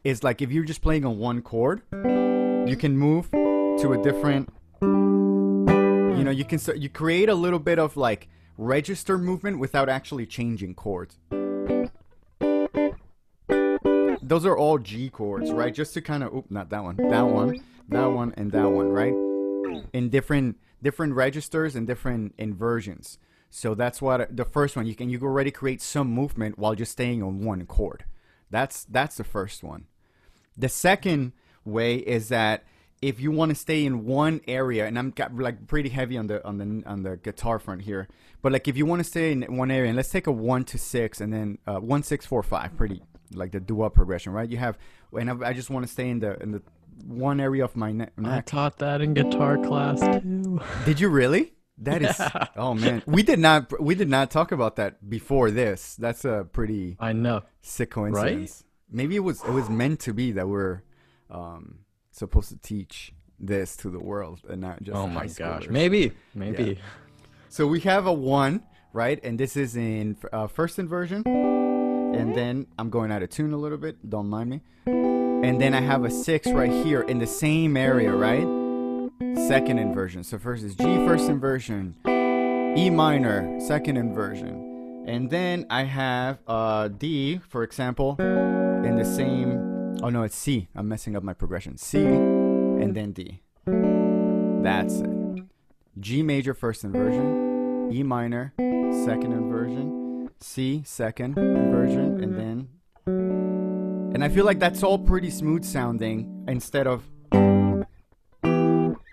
is 0.02 0.24
like 0.24 0.42
if 0.42 0.50
you're 0.50 0.64
just 0.64 0.82
playing 0.82 1.04
on 1.04 1.18
one 1.18 1.42
chord, 1.42 1.82
you 1.92 2.76
can 2.76 2.98
move 2.98 3.30
to 3.30 3.92
a 3.92 4.02
different. 4.02 4.48
You 6.30 6.36
know, 6.36 6.38
you 6.38 6.44
can 6.44 6.60
start, 6.60 6.78
you 6.78 6.88
create 6.88 7.28
a 7.28 7.34
little 7.34 7.58
bit 7.58 7.80
of 7.80 7.96
like 7.96 8.28
register 8.56 9.18
movement 9.18 9.58
without 9.58 9.88
actually 9.88 10.26
changing 10.26 10.76
chords. 10.76 11.18
Those 14.22 14.46
are 14.46 14.56
all 14.56 14.78
G 14.78 15.10
chords, 15.10 15.50
right? 15.50 15.74
Just 15.74 15.92
to 15.94 16.00
kind 16.00 16.22
of, 16.22 16.32
oop, 16.32 16.48
not 16.48 16.70
that 16.70 16.84
one, 16.84 16.98
that 16.98 17.22
one, 17.22 17.64
that 17.88 18.06
one, 18.06 18.32
and 18.36 18.52
that 18.52 18.70
one, 18.70 18.90
right? 18.90 19.12
In 19.92 20.08
different 20.08 20.58
different 20.80 21.14
registers 21.14 21.74
and 21.74 21.84
different 21.84 22.34
inversions. 22.38 23.18
So 23.50 23.74
that's 23.74 24.00
what 24.00 24.36
the 24.36 24.44
first 24.44 24.76
one 24.76 24.86
you 24.86 24.94
can 24.94 25.10
you 25.10 25.18
already 25.22 25.50
create 25.50 25.82
some 25.82 26.06
movement 26.06 26.60
while 26.60 26.76
just 26.76 26.92
staying 26.92 27.24
on 27.24 27.44
one 27.44 27.66
chord. 27.66 28.04
That's 28.50 28.84
that's 28.84 29.16
the 29.16 29.24
first 29.24 29.64
one. 29.64 29.86
The 30.56 30.68
second 30.68 31.32
way 31.64 31.96
is 31.96 32.28
that 32.28 32.62
if 33.02 33.18
you 33.18 33.30
want 33.30 33.48
to 33.50 33.54
stay 33.54 33.84
in 33.86 34.04
one 34.04 34.40
area, 34.46 34.86
and 34.86 34.98
I'm 34.98 35.10
got, 35.10 35.34
like 35.34 35.66
pretty 35.66 35.88
heavy 35.88 36.18
on 36.18 36.26
the 36.26 36.46
on 36.46 36.58
the 36.58 36.82
on 36.86 37.02
the 37.02 37.16
guitar 37.16 37.58
front 37.58 37.82
here, 37.82 38.08
but 38.42 38.52
like 38.52 38.68
if 38.68 38.76
you 38.76 38.84
want 38.86 39.00
to 39.00 39.04
stay 39.04 39.32
in 39.32 39.56
one 39.56 39.70
area, 39.70 39.88
and 39.88 39.96
let's 39.96 40.10
take 40.10 40.26
a 40.26 40.32
one 40.32 40.64
to 40.64 40.78
six, 40.78 41.20
and 41.20 41.32
then 41.32 41.58
uh, 41.66 41.78
one 41.78 42.02
six 42.02 42.26
four 42.26 42.42
five, 42.42 42.76
pretty 42.76 43.02
like 43.34 43.52
the 43.52 43.60
doo 43.60 43.88
progression, 43.94 44.32
right? 44.32 44.48
You 44.48 44.58
have, 44.58 44.78
and 45.12 45.30
I, 45.30 45.48
I 45.48 45.52
just 45.52 45.70
want 45.70 45.86
to 45.86 45.92
stay 45.92 46.10
in 46.10 46.20
the 46.20 46.40
in 46.42 46.52
the 46.52 46.62
one 47.06 47.40
area 47.40 47.64
of 47.64 47.74
my 47.76 47.92
neck. 47.92 48.12
I 48.22 48.40
taught 48.40 48.78
that 48.78 49.00
in 49.00 49.14
guitar 49.14 49.56
class 49.56 50.00
too. 50.22 50.60
Did 50.84 51.00
you 51.00 51.08
really? 51.08 51.54
That 51.78 52.02
is 52.02 52.18
Yeah. 52.18 52.46
oh 52.56 52.74
man. 52.74 53.02
We 53.06 53.22
did 53.22 53.38
not 53.38 53.80
we 53.80 53.94
did 53.94 54.10
not 54.10 54.30
talk 54.30 54.52
about 54.52 54.76
that 54.76 55.08
before 55.08 55.50
this. 55.50 55.96
That's 55.96 56.26
a 56.26 56.46
pretty 56.52 56.96
I 57.00 57.14
know. 57.14 57.42
sick 57.62 57.92
coincidence. 57.92 58.64
Maybe 58.90 59.16
it 59.16 59.20
was 59.20 59.42
it 59.44 59.50
was 59.52 59.70
meant 59.70 60.00
to 60.00 60.12
be 60.12 60.32
that 60.32 60.46
we're 60.46 60.82
um 61.30 61.78
supposed 62.10 62.48
to 62.50 62.56
teach 62.56 63.12
this 63.38 63.76
to 63.76 63.90
the 63.90 63.98
world 63.98 64.40
and 64.48 64.60
not 64.60 64.82
just 64.82 64.96
oh 64.96 65.06
my 65.06 65.26
gosh. 65.26 65.68
Maybe. 65.68 66.12
Maybe. 66.34 66.78
So 67.48 67.66
we 67.66 67.80
have 67.80 68.06
a 68.06 68.12
one, 68.12 68.62
right? 68.92 69.18
And 69.24 69.38
this 69.38 69.56
is 69.56 69.76
in 69.76 70.16
uh, 70.32 70.46
first 70.46 70.78
inversion. 70.78 71.22
And 71.26 72.34
then 72.34 72.66
I'm 72.78 72.90
going 72.90 73.12
out 73.12 73.22
of 73.22 73.30
tune 73.30 73.52
a 73.52 73.56
little 73.56 73.78
bit. 73.78 74.08
Don't 74.08 74.28
mind 74.28 74.50
me. 74.50 74.60
And 74.86 75.60
then 75.60 75.74
I 75.74 75.80
have 75.80 76.04
a 76.04 76.10
six 76.10 76.50
right 76.50 76.70
here 76.70 77.02
in 77.02 77.18
the 77.18 77.26
same 77.26 77.76
area, 77.76 78.12
right? 78.12 78.46
Second 79.48 79.78
inversion. 79.78 80.22
So 80.24 80.38
first 80.38 80.64
is 80.64 80.74
G, 80.74 80.84
first 80.84 81.28
inversion. 81.28 81.96
E 82.76 82.90
minor, 82.90 83.58
second 83.60 83.96
inversion. 83.96 85.04
And 85.06 85.30
then 85.30 85.66
I 85.70 85.84
have 85.84 86.38
uh, 86.46 86.88
D, 86.88 87.40
for 87.48 87.62
example, 87.62 88.16
in 88.18 88.96
the 88.96 89.04
same. 89.04 89.69
Oh 90.02 90.08
no, 90.08 90.22
it's 90.22 90.36
C. 90.36 90.68
I'm 90.74 90.88
messing 90.88 91.16
up 91.16 91.22
my 91.22 91.34
progression. 91.34 91.76
C, 91.76 92.04
and 92.04 92.94
then 92.94 93.12
D. 93.12 93.42
That's 94.62 95.00
it. 95.00 95.10
G 95.98 96.22
major 96.22 96.54
first 96.54 96.84
inversion, 96.84 97.90
E 97.92 98.02
minor 98.02 98.54
second 98.56 99.32
inversion, 99.32 100.30
C 100.40 100.82
second 100.84 101.38
inversion, 101.38 102.22
and 102.22 102.36
then. 102.36 102.68
And 104.14 104.24
I 104.24 104.28
feel 104.28 104.44
like 104.44 104.58
that's 104.58 104.82
all 104.82 104.98
pretty 104.98 105.30
smooth 105.30 105.64
sounding 105.64 106.44
instead 106.48 106.86
of. 106.86 107.04
You 108.42 109.06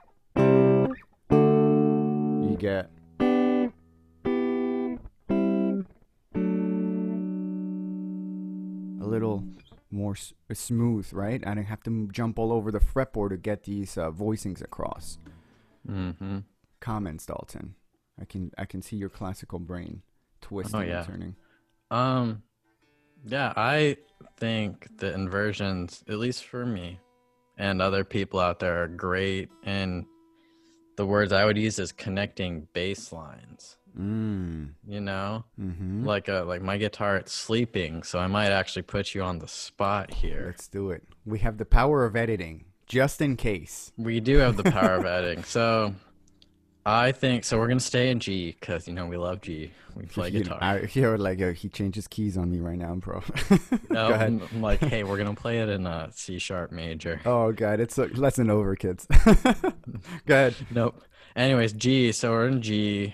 get. 2.57 2.89
More 10.07 10.15
s- 10.15 10.33
smooth, 10.53 11.11
right? 11.13 11.45
I 11.45 11.53
don't 11.53 11.65
have 11.65 11.83
to 11.83 11.89
m- 11.91 12.09
jump 12.11 12.39
all 12.39 12.51
over 12.53 12.71
the 12.71 12.79
fretboard 12.79 13.29
to 13.31 13.37
get 13.37 13.63
these 13.63 13.97
uh, 13.97 14.09
voicings 14.11 14.61
across 14.61 15.17
Mm-hmm. 15.89 16.39
comments, 16.79 17.25
Dalton. 17.25 17.75
I 18.19 18.25
can 18.25 18.51
I 18.57 18.65
can 18.65 18.81
see 18.81 18.97
your 18.97 19.09
classical 19.09 19.59
brain 19.59 20.01
twisting 20.41 20.79
Oh, 20.79 20.83
yeah. 20.83 20.97
and 20.99 21.07
turning. 21.07 21.35
Um, 21.91 22.43
yeah, 23.25 23.53
I 23.55 23.97
think 24.37 24.87
the 24.97 25.13
inversions, 25.13 26.03
at 26.09 26.17
least 26.17 26.43
for 26.45 26.65
me, 26.65 26.99
and 27.57 27.81
other 27.81 28.03
people 28.03 28.39
out 28.39 28.59
there, 28.59 28.83
are 28.83 28.87
great. 28.87 29.49
And 29.63 30.05
the 30.97 31.05
words 31.05 31.31
I 31.31 31.45
would 31.45 31.57
use 31.57 31.79
is 31.79 31.91
connecting 31.93 32.67
bass 32.73 33.11
lines. 33.13 33.77
Mm. 33.97 34.73
You 34.87 35.01
know, 35.01 35.45
Mm-hmm. 35.59 36.05
like 36.05 36.27
a 36.27 36.43
like 36.45 36.61
my 36.61 36.77
guitar, 36.77 37.15
it's 37.17 37.31
sleeping, 37.33 38.03
so 38.03 38.19
I 38.19 38.27
might 38.27 38.51
actually 38.51 38.83
put 38.83 39.15
you 39.15 39.23
on 39.23 39.39
the 39.39 39.47
spot 39.47 40.13
here. 40.13 40.43
Let's 40.47 40.67
do 40.67 40.91
it. 40.91 41.03
We 41.25 41.39
have 41.39 41.57
the 41.57 41.65
power 41.65 42.05
of 42.05 42.15
editing, 42.15 42.65
just 42.85 43.21
in 43.21 43.37
case. 43.37 43.91
We 43.97 44.19
do 44.19 44.37
have 44.37 44.55
the 44.57 44.69
power 44.69 44.93
of 44.95 45.05
editing, 45.05 45.43
so 45.45 45.95
I 46.89 47.11
think 47.11 47.43
so. 47.43 47.57
We're 47.57 47.67
gonna 47.67 47.81
stay 47.81 48.11
in 48.11 48.21
G 48.21 48.55
because 48.57 48.87
you 48.87 48.93
know 48.93 49.05
we 49.07 49.17
love 49.17 49.41
G. 49.41 49.71
We 49.93 50.05
play 50.05 50.29
You 50.29 50.39
know, 50.39 50.55
guitar. 50.55 50.59
I 50.61 50.85
hear 50.85 51.17
like 51.17 51.41
uh, 51.41 51.51
he 51.51 51.67
changes 51.67 52.07
keys 52.07 52.37
on 52.37 52.49
me 52.49 52.59
right 52.59 52.77
now, 52.77 52.95
bro. 52.95 53.21
No. 53.89 54.07
I'm, 54.07 54.41
I'm 54.53 54.61
like, 54.61 54.79
hey, 54.79 55.03
we're 55.03 55.17
gonna 55.17 55.33
play 55.33 55.59
it 55.59 55.67
in 55.67 55.85
a 55.85 56.09
C 56.13 56.39
sharp 56.39 56.71
major. 56.71 57.19
Oh 57.25 57.51
god, 57.51 57.81
it's 57.81 57.97
a 57.97 58.05
lesson 58.05 58.49
over, 58.49 58.77
kids. 58.77 59.05
Go 60.25 60.33
ahead. 60.33 60.55
Nope. 60.71 61.03
Anyways, 61.35 61.73
G. 61.73 62.13
So 62.13 62.31
we're 62.31 62.47
in 62.47 62.61
G, 62.61 63.13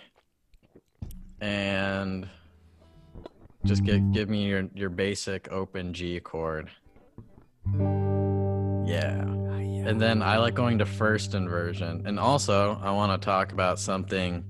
and 1.42 2.30
just 3.66 3.84
give 3.84 4.12
give 4.12 4.30
me 4.30 4.46
your 4.46 4.70
your 4.76 4.90
basic 4.92 5.52
open 5.52 5.94
G 5.96 6.20
chord. 6.20 6.70
Yeah. 8.86 9.43
And 9.86 10.00
then 10.00 10.22
I 10.22 10.38
like 10.38 10.54
going 10.56 10.78
to 10.80 10.86
first 10.86 11.36
inversion. 11.36 12.04
And 12.06 12.20
also, 12.20 12.80
I 12.82 12.92
want 12.92 13.20
to 13.22 13.26
talk 13.26 13.52
about 13.52 13.80
something 13.80 14.44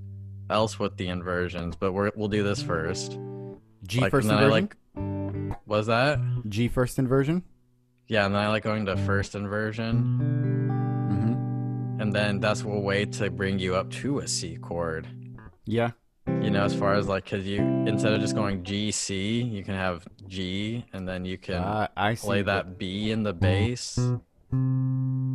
else 0.48 0.78
with 0.78 0.96
the 0.96 1.08
inversions, 1.08 1.74
but 1.76 1.92
we're, 1.92 2.12
we'll 2.14 2.28
do 2.28 2.42
this 2.42 2.62
first. 2.62 3.18
G 3.86 4.00
like, 4.00 4.10
first 4.10 4.28
inversion. 4.28 4.50
Like. 4.50 4.76
Was 5.66 5.86
that? 5.86 6.20
G 6.48 6.68
first 6.68 6.98
inversion. 6.98 7.42
Yeah, 8.06 8.26
and 8.26 8.34
then 8.34 8.42
I 8.42 8.48
like 8.48 8.62
going 8.62 8.86
to 8.86 8.96
first 8.96 9.34
inversion, 9.34 10.18
Mm-hmm. 11.10 12.00
and 12.00 12.12
then 12.12 12.38
that's 12.38 12.62
a 12.62 12.68
way 12.68 13.04
to 13.06 13.30
bring 13.30 13.58
you 13.58 13.74
up 13.76 13.90
to 13.92 14.18
a 14.18 14.28
C 14.28 14.56
chord. 14.56 15.06
Yeah. 15.64 15.92
You 16.26 16.50
know, 16.50 16.64
as 16.64 16.74
far 16.74 16.94
as 16.94 17.08
like, 17.08 17.24
cause 17.26 17.44
you 17.44 17.60
instead 17.86 18.12
of 18.12 18.20
just 18.20 18.34
going 18.34 18.62
G 18.62 18.90
C, 18.90 19.42
you 19.42 19.64
can 19.64 19.74
have 19.74 20.06
G, 20.26 20.84
and 20.92 21.08
then 21.08 21.24
you 21.24 21.38
can 21.38 21.56
Uh, 21.56 21.88
I 21.96 22.14
play 22.14 22.42
that 22.42 22.78
B 22.78 23.10
in 23.10 23.22
the 23.22 23.32
bass, 23.32 23.98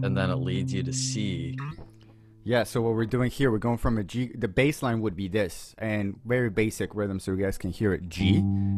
and 0.04 0.16
then 0.18 0.30
it 0.30 0.36
leads 0.36 0.74
you 0.74 0.84
to 0.84 0.94
C. 0.94 1.58
Yeah, 2.44 2.64
so 2.64 2.82
what 2.82 2.96
we're 2.96 3.06
doing 3.06 3.30
here, 3.30 3.52
we're 3.52 3.58
going 3.58 3.78
from 3.78 3.98
a 3.98 4.04
G. 4.04 4.32
The 4.34 4.48
bass 4.48 4.82
line 4.82 5.02
would 5.02 5.16
be 5.16 5.28
this, 5.28 5.76
and 5.78 6.20
very 6.26 6.50
basic 6.50 6.96
rhythm, 6.96 7.20
so 7.20 7.32
you 7.32 7.44
guys 7.44 7.58
can 7.58 7.72
hear 7.72 7.94
it: 7.94 8.10
G, 8.10 8.38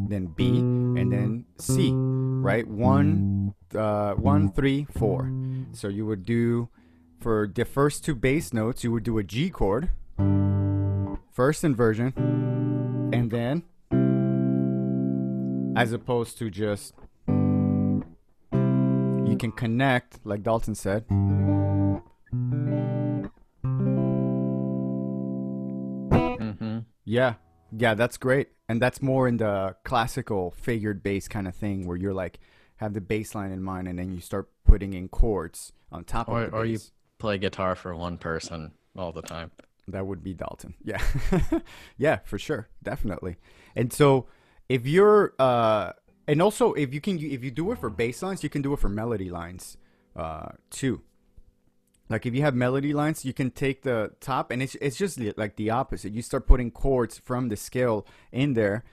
then 0.10 0.34
B, 0.36 0.58
and 0.58 1.12
then 1.12 1.46
C. 1.58 1.92
Right? 1.94 2.68
One, 2.68 3.54
uh, 3.76 4.14
one, 4.14 4.52
three, 4.52 4.88
four. 4.98 5.32
So 5.74 5.88
you 5.88 6.06
would 6.06 6.26
do 6.26 6.70
for 7.22 7.48
the 7.54 7.66
first 7.66 8.04
two 8.04 8.16
bass 8.16 8.52
notes, 8.52 8.84
you 8.84 8.92
would 8.92 9.04
do 9.04 9.20
a 9.20 9.24
G 9.24 9.52
chord, 9.52 9.90
first 11.32 11.64
inversion, 11.64 12.14
and 13.14 13.30
then, 13.30 13.64
as 15.78 15.94
opposed 15.94 16.40
to 16.40 16.50
just, 16.50 16.96
can 19.42 19.52
connect, 19.52 20.20
like 20.24 20.44
Dalton 20.44 20.76
said. 20.76 21.04
hmm 26.12 26.80
Yeah. 27.06 27.36
Yeah, 27.78 27.94
that's 27.94 28.18
great. 28.18 28.50
And 28.68 28.82
that's 28.82 29.02
more 29.02 29.28
in 29.28 29.38
the 29.38 29.76
classical 29.84 30.52
figured 30.52 31.04
bass 31.04 31.28
kind 31.28 31.48
of 31.48 31.56
thing 31.56 31.88
where 31.88 31.98
you're 31.98 32.14
like 32.14 32.40
have 32.78 32.94
the 32.94 33.02
bass 33.02 33.34
line 33.36 33.52
in 33.52 33.62
mind 33.64 33.88
and 33.88 33.98
then 33.98 34.12
you 34.14 34.20
start 34.22 34.50
putting 34.66 34.94
in 34.94 35.08
chords 35.08 35.72
on 35.92 36.04
top 36.04 36.28
Or- 36.30 36.44
of 36.44 36.52
the 36.52 36.58
or 36.58 36.66
you- 36.66 36.80
Play 37.20 37.38
guitar 37.38 37.76
for 37.76 37.96
one 37.96 38.18
person 38.18 38.72
all 38.98 39.12
the 39.12 39.22
time. 39.22 39.52
That 39.88 40.08
would 40.08 40.24
be 40.24 40.34
Dalton. 40.34 40.74
Yeah. 40.84 41.00
yeah, 41.98 42.18
for 42.26 42.40
sure. 42.40 42.68
Definitely. 42.82 43.38
And 43.76 43.94
so 43.94 44.26
if 44.70 44.88
you're 44.88 45.34
uh 45.38 45.92
and 46.28 46.42
also 46.42 46.74
if 46.74 46.94
you 46.94 47.02
can 47.02 47.18
if 47.20 47.44
you 47.44 47.52
do 47.52 47.72
it 47.72 47.80
for 47.80 47.90
bass 47.90 48.22
lines, 48.22 48.44
you 48.44 48.50
can 48.50 48.62
do 48.62 48.74
it 48.74 48.80
for 48.80 48.90
melody 48.90 49.30
lines 49.30 49.78
uh 50.16 50.50
too. 50.70 51.02
Like 52.10 52.26
if 52.26 52.36
you 52.36 52.42
have 52.42 52.56
melody 52.56 52.94
lines, 52.94 53.24
you 53.24 53.34
can 53.34 53.52
take 53.52 53.84
the 53.84 54.12
top 54.20 54.52
and 54.52 54.62
it's 54.62 54.76
it's 54.76 54.98
just 54.98 55.20
like 55.38 55.56
the 55.56 55.70
opposite. 55.70 56.14
You 56.14 56.22
start 56.22 56.46
putting 56.48 56.72
chords 56.72 57.18
from 57.18 57.50
the 57.50 57.56
scale 57.56 58.06
in 58.32 58.54
there 58.54 58.84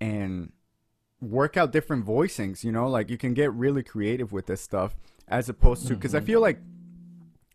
and 0.00 0.52
work 1.20 1.56
out 1.56 1.72
different 1.72 2.04
voicings, 2.04 2.64
you 2.64 2.72
know? 2.72 2.88
Like 2.88 3.10
you 3.10 3.16
can 3.16 3.32
get 3.32 3.52
really 3.52 3.82
creative 3.82 4.32
with 4.32 4.46
this 4.46 4.60
stuff 4.60 4.96
as 5.28 5.48
opposed 5.48 5.86
to 5.86 5.96
cuz 5.96 6.14
I 6.14 6.20
feel 6.20 6.40
like 6.40 6.58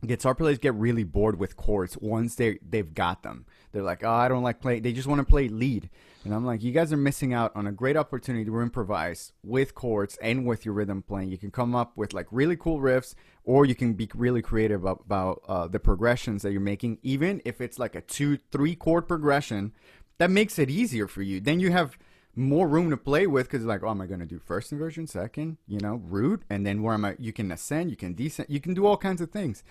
guitar 0.05 0.33
players 0.33 0.57
get 0.57 0.73
really 0.75 1.03
bored 1.03 1.37
with 1.37 1.57
chords 1.57 1.97
once 1.99 2.35
they 2.35 2.59
they've 2.67 2.93
got 2.93 3.23
them. 3.23 3.45
They're 3.71 3.83
like, 3.83 4.03
oh, 4.03 4.11
I 4.11 4.27
don't 4.27 4.43
like 4.43 4.61
play. 4.61 4.79
They 4.79 4.93
just 4.93 5.07
want 5.07 5.19
to 5.19 5.25
play 5.25 5.47
lead, 5.47 5.89
and 6.23 6.33
I'm 6.33 6.45
like, 6.45 6.63
you 6.63 6.71
guys 6.71 6.91
are 6.91 6.97
missing 6.97 7.33
out 7.33 7.51
on 7.55 7.67
a 7.67 7.71
great 7.71 7.95
opportunity 7.95 8.45
to 8.45 8.59
improvise 8.59 9.31
with 9.43 9.75
chords 9.75 10.17
and 10.21 10.45
with 10.45 10.65
your 10.65 10.73
rhythm 10.73 11.01
playing. 11.01 11.29
You 11.29 11.37
can 11.37 11.51
come 11.51 11.75
up 11.75 11.95
with 11.95 12.13
like 12.13 12.27
really 12.31 12.55
cool 12.55 12.79
riffs, 12.79 13.15
or 13.43 13.65
you 13.65 13.75
can 13.75 13.93
be 13.93 14.09
really 14.15 14.41
creative 14.41 14.81
about, 14.81 15.01
about 15.05 15.41
uh, 15.47 15.67
the 15.67 15.79
progressions 15.79 16.41
that 16.41 16.51
you're 16.51 16.61
making. 16.61 16.97
Even 17.03 17.41
if 17.45 17.61
it's 17.61 17.79
like 17.79 17.95
a 17.95 18.01
two, 18.01 18.37
three 18.51 18.75
chord 18.75 19.07
progression, 19.07 19.73
that 20.17 20.29
makes 20.29 20.59
it 20.59 20.69
easier 20.69 21.07
for 21.07 21.21
you. 21.21 21.39
Then 21.39 21.59
you 21.59 21.71
have 21.71 21.97
more 22.35 22.67
room 22.67 22.89
to 22.89 22.97
play 22.97 23.27
with 23.27 23.49
because 23.49 23.65
like, 23.65 23.83
oh, 23.83 23.89
am 23.89 24.01
I 24.01 24.05
going 24.05 24.19
to 24.19 24.25
do 24.25 24.39
first 24.39 24.71
inversion, 24.71 25.07
second, 25.07 25.57
you 25.67 25.79
know, 25.79 26.01
root, 26.05 26.43
and 26.49 26.65
then 26.65 26.81
where 26.81 26.93
am 26.93 27.05
I? 27.05 27.15
You 27.19 27.33
can 27.33 27.51
ascend, 27.51 27.89
you 27.89 27.95
can 27.95 28.13
descend, 28.13 28.49
you 28.49 28.59
can 28.59 28.73
do 28.73 28.85
all 28.85 28.97
kinds 28.97 29.21
of 29.21 29.31
things. 29.31 29.63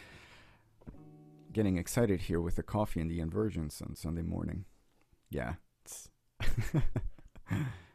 Getting 1.53 1.79
excited 1.79 2.23
here 2.23 2.41
with 2.41 2.57
the 2.57 2.63
coffee 2.63 3.01
and 3.01 3.11
the 3.11 3.21
inversions 3.21 3.81
on 3.81 3.95
Sunday 3.95 4.23
morning. 4.23 4.65
Yeah. 5.31 5.55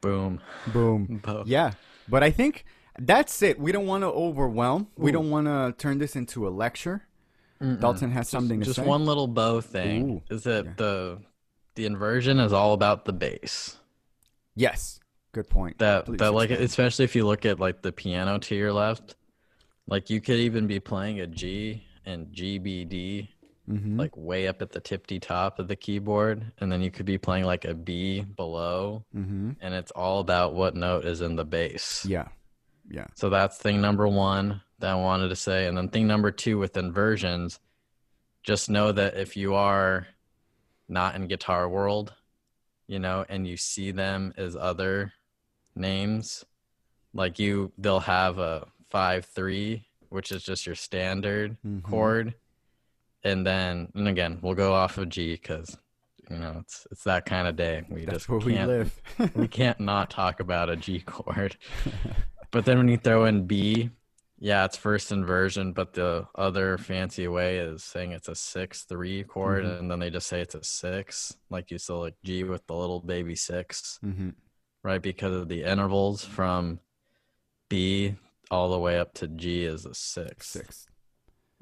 Boom. 0.01 0.41
boom. 0.73 1.21
Yeah, 1.45 1.73
but 2.09 2.23
I 2.23 2.31
think 2.31 2.65
that's 2.99 3.41
it. 3.41 3.59
We 3.59 3.71
don't 3.71 3.85
want 3.87 4.03
to 4.03 4.07
overwhelm. 4.07 4.87
We 4.97 5.11
don't 5.11 5.29
want 5.29 5.47
to 5.47 5.73
turn 5.77 5.97
this 5.97 6.15
into 6.15 6.47
a 6.47 6.49
lecture. 6.49 7.03
Mm-mm. 7.61 7.79
Dalton 7.79 8.11
has 8.11 8.25
Just- 8.25 8.31
something 8.31 8.59
to 8.59 8.65
just 8.65 8.75
say. 8.75 8.81
Just 8.81 8.89
one 8.89 9.05
little 9.05 9.27
bow 9.27 9.61
thing 9.61 10.21
Ooh, 10.29 10.35
is 10.35 10.43
that 10.43 10.65
yeah. 10.65 10.71
the 10.75 11.19
the 11.75 11.85
inversion 11.85 12.39
is 12.39 12.51
all 12.51 12.73
about 12.73 13.05
the 13.05 13.13
bass. 13.13 13.77
Yes, 14.55 14.99
good 15.31 15.49
point. 15.49 15.79
That 15.79 16.05
Please 16.05 16.17
that 16.17 16.33
like 16.33 16.49
especially 16.51 17.05
if 17.05 17.15
you 17.15 17.25
look 17.25 17.45
at 17.45 17.59
like 17.59 17.81
the 17.81 17.91
piano 17.91 18.37
to 18.39 18.55
your 18.55 18.73
left, 18.73 19.15
like 19.87 20.09
you 20.09 20.19
could 20.19 20.39
even 20.39 20.67
be 20.67 20.79
playing 20.79 21.21
a 21.21 21.27
G 21.27 21.85
and 22.05 22.27
GBD 22.27 23.29
Mhm. 23.69 23.97
like 23.97 24.15
way 24.17 24.47
up 24.47 24.61
at 24.61 24.71
the 24.73 24.81
tippy 24.81 25.19
top 25.19 25.57
of 25.57 25.67
the 25.69 25.75
keyboard, 25.75 26.51
and 26.59 26.69
then 26.71 26.81
you 26.81 26.91
could 26.91 27.05
be 27.05 27.17
playing 27.17 27.45
like 27.45 27.63
a 27.63 27.73
B 27.73 28.21
below, 28.21 29.05
Mhm. 29.15 29.55
and 29.61 29.73
it's 29.73 29.91
all 29.91 30.19
about 30.19 30.53
what 30.53 30.75
note 30.75 31.05
is 31.05 31.21
in 31.21 31.35
the 31.37 31.45
bass. 31.45 32.05
Yeah, 32.05 32.27
yeah. 32.89 33.07
So 33.15 33.29
that's 33.29 33.57
thing 33.57 33.79
number 33.79 34.05
one 34.07 34.61
that 34.79 34.91
I 34.91 34.95
wanted 34.95 35.29
to 35.29 35.35
say. 35.37 35.67
And 35.67 35.77
then 35.77 35.87
thing 35.87 36.07
number 36.07 36.29
two 36.29 36.57
with 36.57 36.75
inversions, 36.75 37.61
just 38.43 38.69
know 38.69 38.91
that 38.91 39.15
if 39.15 39.37
you 39.37 39.53
are 39.55 40.07
not 40.89 41.15
in 41.15 41.27
guitar 41.27 41.69
world, 41.69 42.13
you 42.87 42.99
know, 42.99 43.25
and 43.29 43.47
you 43.47 43.55
see 43.55 43.91
them 43.91 44.33
as 44.35 44.57
other 44.57 45.13
names, 45.73 46.43
like 47.13 47.39
you, 47.39 47.71
they'll 47.77 48.01
have 48.01 48.39
a 48.39 48.67
five 48.89 49.23
three, 49.25 49.87
which 50.09 50.33
is 50.33 50.43
just 50.43 50.65
your 50.65 50.75
standard 50.75 51.57
Mhm. 51.65 51.81
chord, 51.83 52.35
and 53.23 53.45
then 53.45 53.91
and 53.95 54.07
again 54.07 54.39
we'll 54.41 54.53
go 54.55 54.73
off 54.73 54.97
of 54.97 55.09
G 55.09 55.33
because 55.33 55.77
you 56.29 56.37
know 56.37 56.57
it's 56.61 56.87
it's 56.91 57.03
that 57.03 57.25
kind 57.25 57.47
of 57.47 57.55
day. 57.55 57.83
We 57.89 58.05
That's 58.05 58.19
just 58.19 58.29
where 58.29 58.39
we 58.39 58.53
can't 58.53 58.69
live. 58.69 59.01
we 59.35 59.47
can't 59.47 59.79
not 59.79 60.09
talk 60.09 60.39
about 60.39 60.69
a 60.69 60.75
G 60.75 60.99
chord. 61.05 61.57
but 62.51 62.65
then 62.65 62.77
when 62.77 62.87
you 62.87 62.97
throw 62.97 63.25
in 63.25 63.45
B, 63.45 63.89
yeah, 64.39 64.65
it's 64.65 64.77
first 64.77 65.11
inversion, 65.11 65.73
but 65.73 65.93
the 65.93 66.27
other 66.35 66.77
fancy 66.77 67.27
way 67.27 67.57
is 67.57 67.83
saying 67.83 68.11
it's 68.11 68.27
a 68.27 68.35
six 68.35 68.83
three 68.83 69.23
chord, 69.23 69.63
Mhm. 69.63 69.79
and 69.79 69.91
then 69.91 69.99
they 69.99 70.09
just 70.09 70.27
say 70.27 70.41
it's 70.41 70.55
a 70.55 70.63
six, 70.63 71.35
like 71.49 71.71
you 71.71 71.77
saw 71.77 71.99
like 71.99 72.15
G 72.23 72.43
with 72.43 72.65
the 72.67 72.75
little 72.75 72.99
baby 72.99 73.35
six, 73.35 73.99
hmm 74.01 74.29
right? 74.83 75.01
Because 75.01 75.33
of 75.33 75.47
the 75.47 75.63
intervals 75.63 76.25
from 76.25 76.79
B 77.69 78.15
all 78.51 78.69
the 78.69 78.77
way 78.79 78.99
up 78.99 79.13
to 79.15 79.27
G 79.29 79.63
is 79.63 79.85
a 79.85 79.93
six. 79.93 80.49
Six. 80.49 80.87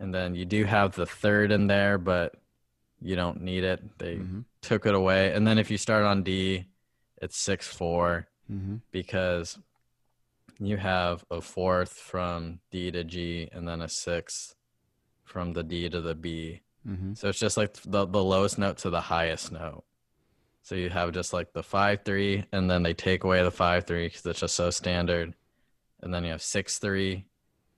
And 0.02 0.12
then 0.14 0.34
you 0.34 0.46
do 0.46 0.64
have 0.66 0.96
the 0.96 1.06
third 1.06 1.52
in 1.52 1.68
there, 1.68 2.00
but 2.00 2.34
you 3.00 3.16
don't 3.16 3.42
need 3.42 3.64
it. 3.64 4.00
They 4.00 4.18
Mhm. 4.18 4.46
took 4.62 4.88
it 4.88 4.96
away. 4.96 5.32
And 5.32 5.46
then 5.46 5.60
if 5.60 5.70
you 5.70 5.78
start 5.78 6.04
on 6.06 6.24
D, 6.24 6.66
it's 7.22 7.38
six 7.38 7.68
four 7.68 8.28
hmm 8.48 8.78
because 8.92 9.60
you 10.60 10.78
have 10.78 11.24
a 11.30 11.40
fourth 11.40 11.94
from 11.94 12.60
D 12.72 12.90
to 12.92 13.04
G 13.04 13.48
and 13.52 13.68
then 13.68 13.82
a 13.82 13.88
sixth 13.88 14.56
from 15.24 15.54
the 15.54 15.64
D 15.64 15.88
to 15.88 16.02
the 16.02 16.16
B. 16.16 16.62
hmm 16.84 17.14
So 17.14 17.30
it's 17.30 17.40
just 17.40 17.56
like 17.56 17.74
the, 17.84 18.06
the 18.08 18.24
lowest 18.24 18.58
note 18.58 18.78
to 18.80 18.90
the 18.90 19.02
highest 19.02 19.52
note. 19.52 19.84
So 20.64 20.74
you 20.76 20.90
have 20.90 21.12
just 21.12 21.32
like 21.32 21.54
the 21.54 21.64
five 21.64 22.04
three, 22.04 22.46
and 22.52 22.70
then 22.70 22.82
they 22.82 22.94
take 22.94 23.24
away 23.24 23.44
the 23.44 23.52
five 23.52 23.86
three 23.86 24.08
because 24.08 24.26
it's 24.26 24.40
just 24.40 24.56
so 24.56 24.72
standard. 24.72 25.36
And 26.02 26.12
then 26.12 26.24
you 26.24 26.32
have 26.32 26.42
six 26.42 26.80
three, 26.80 27.26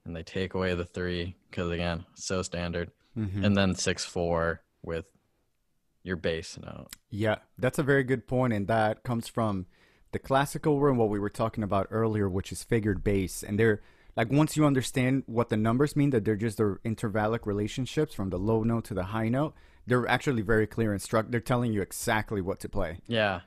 and 0.06 0.16
they 0.16 0.24
take 0.24 0.54
away 0.54 0.74
the 0.76 0.86
three 0.86 1.36
because 1.50 1.70
again, 1.70 2.06
so 2.14 2.42
standard. 2.42 2.92
hmm 3.14 3.44
And 3.44 3.56
then 3.56 3.76
six 3.76 4.06
four 4.06 4.62
with 4.82 5.06
your 6.04 6.16
bass 6.18 6.58
note. 6.62 6.88
Yeah, 7.10 7.38
that's 7.58 7.80
a 7.80 7.84
very 7.84 8.04
good 8.04 8.28
point, 8.28 8.54
and 8.54 8.68
that 8.68 9.04
comes 9.04 9.28
from 9.28 9.66
the 10.12 10.20
classical 10.20 10.80
room 10.80 10.98
what 10.98 11.10
we 11.10 11.20
were 11.20 11.30
talking 11.30 11.64
about 11.64 11.88
earlier, 11.90 12.30
which 12.30 12.52
is 12.52 12.64
figured 12.64 13.04
bass. 13.04 13.44
And 13.44 13.58
they're 13.60 13.82
like 14.16 14.32
once 14.32 14.56
you 14.56 14.66
understand 14.66 15.24
what 15.26 15.50
the 15.50 15.58
numbers 15.58 15.96
mean, 15.96 16.12
that 16.12 16.26
they're 16.26 16.36
just 16.36 16.58
their 16.58 16.76
intervallic 16.86 17.46
relationships 17.46 18.14
from 18.14 18.30
the 18.30 18.38
low 18.38 18.64
note 18.64 18.86
to 18.86 18.94
the 18.94 19.06
high 19.06 19.30
note. 19.30 19.54
They're 19.88 20.08
actually 20.08 20.44
very 20.44 20.68
clear 20.68 20.92
and 20.92 21.02
struck. 21.02 21.26
They're 21.30 21.40
telling 21.40 21.74
you 21.74 21.82
exactly 21.82 22.42
what 22.42 22.60
to 22.62 22.70
play. 22.70 23.00
Yeah. 23.08 23.42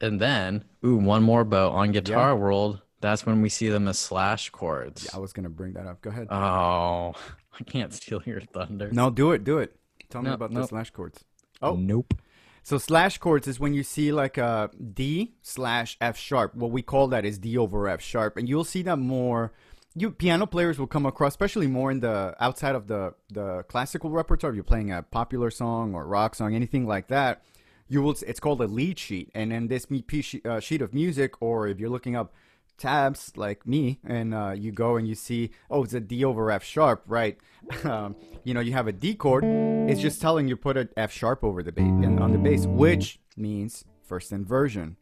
And 0.00 0.20
then, 0.20 0.64
ooh, 0.84 0.96
one 0.96 1.22
more 1.22 1.44
bow 1.44 1.70
on 1.70 1.92
Guitar 1.92 2.36
World. 2.36 2.80
That's 3.00 3.24
when 3.24 3.40
we 3.40 3.48
see 3.48 3.68
them 3.68 3.88
as 3.88 3.98
slash 3.98 4.50
chords. 4.50 5.04
Yeah, 5.04 5.16
I 5.16 5.18
was 5.20 5.32
gonna 5.32 5.48
bring 5.48 5.72
that 5.74 5.86
up. 5.86 6.00
Go 6.02 6.10
ahead. 6.10 6.28
Oh, 6.30 7.14
I 7.58 7.64
can't 7.64 7.92
steal 7.94 8.22
your 8.26 8.40
thunder. 8.40 8.90
no, 8.92 9.10
do 9.10 9.32
it, 9.32 9.44
do 9.44 9.58
it. 9.58 9.74
Tell 10.10 10.22
me 10.22 10.28
No, 10.28 10.34
about 10.34 10.52
the 10.52 10.66
slash 10.66 10.90
chords. 10.90 11.24
Oh, 11.62 11.76
nope. 11.76 12.14
So 12.62 12.76
slash 12.78 13.18
chords 13.18 13.48
is 13.48 13.58
when 13.58 13.72
you 13.74 13.82
see 13.82 14.12
like 14.12 14.36
a 14.36 14.70
D 14.94 15.32
slash 15.40 15.96
F 16.00 16.16
sharp. 16.18 16.54
What 16.54 16.70
we 16.70 16.82
call 16.82 17.08
that 17.08 17.24
is 17.24 17.38
D 17.38 17.56
over 17.56 17.88
F 17.88 18.00
sharp, 18.02 18.36
and 18.36 18.48
you'll 18.48 18.64
see 18.64 18.82
that 18.82 18.96
more. 18.98 19.52
You 19.96 20.10
piano 20.12 20.46
players 20.46 20.78
will 20.78 20.86
come 20.86 21.04
across, 21.06 21.32
especially 21.32 21.66
more 21.66 21.90
in 21.90 22.00
the 22.00 22.34
outside 22.38 22.74
of 22.74 22.86
the 22.86 23.14
the 23.32 23.62
classical 23.64 24.10
repertoire. 24.10 24.50
If 24.52 24.56
you're 24.56 24.64
playing 24.64 24.92
a 24.92 25.02
popular 25.02 25.50
song 25.50 25.94
or 25.94 26.06
rock 26.06 26.34
song, 26.34 26.54
anything 26.54 26.86
like 26.86 27.08
that, 27.08 27.42
you 27.88 28.02
will. 28.02 28.14
It's 28.26 28.40
called 28.40 28.60
a 28.60 28.66
lead 28.66 28.98
sheet, 28.98 29.30
and 29.34 29.50
then 29.52 29.68
this 29.68 29.90
me- 29.90 30.04
uh, 30.44 30.60
sheet 30.60 30.82
of 30.82 30.92
music, 30.94 31.40
or 31.40 31.66
if 31.66 31.80
you're 31.80 31.90
looking 31.90 32.14
up 32.14 32.32
tabs 32.80 33.32
like 33.36 33.66
me, 33.66 34.00
and 34.04 34.34
uh, 34.34 34.52
you 34.56 34.72
go 34.72 34.96
and 34.96 35.06
you 35.06 35.14
see, 35.14 35.50
oh, 35.70 35.84
it's 35.84 35.94
a 35.94 36.00
D 36.00 36.24
over 36.24 36.50
F 36.50 36.64
sharp, 36.64 37.04
right? 37.06 37.38
um, 37.84 38.16
you 38.42 38.54
know, 38.54 38.60
you 38.60 38.72
have 38.72 38.88
a 38.88 38.92
D 38.92 39.14
chord. 39.14 39.44
It's 39.44 40.00
just 40.00 40.20
telling 40.20 40.48
you 40.48 40.56
put 40.56 40.76
an 40.76 40.88
F 40.96 41.12
sharp 41.12 41.44
over 41.44 41.62
the 41.62 41.72
bass 41.72 41.84
on 41.84 42.32
the 42.32 42.38
bass, 42.38 42.66
which 42.66 43.20
means 43.36 43.84
first 44.02 44.32
inversion. 44.32 44.96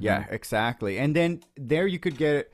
Yeah, 0.00 0.26
exactly. 0.30 0.98
And 0.98 1.16
then 1.16 1.42
there 1.56 1.86
you 1.88 1.98
could 1.98 2.16
get 2.16 2.52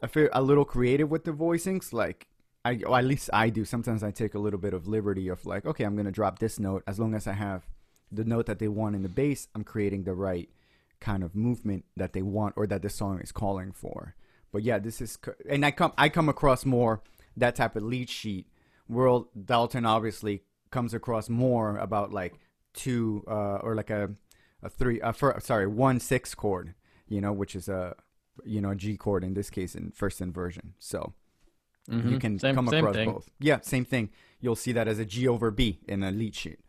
a, 0.00 0.06
fair, 0.06 0.30
a 0.32 0.40
little 0.40 0.64
creative 0.64 1.10
with 1.10 1.24
the 1.24 1.32
voicings, 1.32 1.92
like. 1.92 2.28
I, 2.64 2.80
or 2.84 2.98
at 2.98 3.04
least 3.04 3.30
I 3.32 3.50
do. 3.50 3.64
Sometimes 3.64 4.02
I 4.02 4.10
take 4.10 4.34
a 4.34 4.38
little 4.38 4.58
bit 4.58 4.74
of 4.74 4.88
liberty 4.88 5.28
of 5.28 5.46
like, 5.46 5.64
okay, 5.64 5.84
I'm 5.84 5.96
gonna 5.96 6.10
drop 6.10 6.38
this 6.40 6.58
note 6.58 6.82
as 6.86 6.98
long 6.98 7.14
as 7.14 7.26
I 7.26 7.32
have 7.32 7.62
the 8.10 8.24
note 8.24 8.46
that 8.46 8.58
they 8.58 8.68
want 8.68 8.96
in 8.96 9.02
the 9.02 9.08
bass. 9.08 9.48
I'm 9.54 9.64
creating 9.64 10.02
the 10.02 10.12
right 10.12 10.50
kind 11.00 11.22
of 11.22 11.34
movement 11.34 11.84
that 11.96 12.12
they 12.12 12.22
want 12.22 12.54
or 12.56 12.66
that 12.66 12.82
the 12.82 12.88
song 12.90 13.20
is 13.20 13.32
calling 13.32 13.72
for. 13.72 14.14
But 14.52 14.62
yeah, 14.62 14.78
this 14.78 15.00
is 15.00 15.18
and 15.48 15.64
I 15.64 15.70
come 15.70 15.92
I 15.98 16.08
come 16.08 16.28
across 16.28 16.64
more 16.64 17.02
that 17.36 17.54
type 17.56 17.76
of 17.76 17.82
lead 17.82 18.08
sheet. 18.10 18.46
World 18.88 19.28
Dalton 19.44 19.84
obviously 19.84 20.42
comes 20.70 20.94
across 20.94 21.28
more 21.28 21.76
about 21.76 22.12
like 22.12 22.34
two 22.74 23.24
uh, 23.28 23.56
or 23.62 23.74
like 23.74 23.90
a 23.90 24.10
a 24.62 24.68
three 24.70 25.00
uh, 25.00 25.12
for, 25.12 25.38
sorry 25.40 25.66
one 25.66 26.00
six 26.00 26.34
chord, 26.34 26.74
you 27.08 27.20
know, 27.20 27.32
which 27.32 27.54
is 27.54 27.68
a 27.68 27.94
you 28.44 28.60
know 28.60 28.70
a 28.70 28.74
G 28.76 28.96
chord 28.96 29.22
in 29.24 29.34
this 29.34 29.50
case 29.50 29.74
in 29.74 29.90
first 29.92 30.20
inversion. 30.20 30.74
So 30.78 31.12
you 31.90 31.98
Mhm. 31.98 32.20
can 32.20 32.38
Same- 32.38 32.54
come 32.54 32.68
across 32.68 32.94
thing. 32.94 33.10
both. 33.12 33.30
Yeah, 33.40 33.60
same 33.62 33.84
thing. 33.84 34.10
You'll 34.40 34.56
see 34.56 34.72
that 34.72 34.88
as 34.88 34.98
a 34.98 35.04
G 35.06 35.26
over 35.28 35.50
B 35.50 35.80
in 35.88 36.02
a 36.02 36.10
lead 36.10 36.34
sheet. 36.34 36.60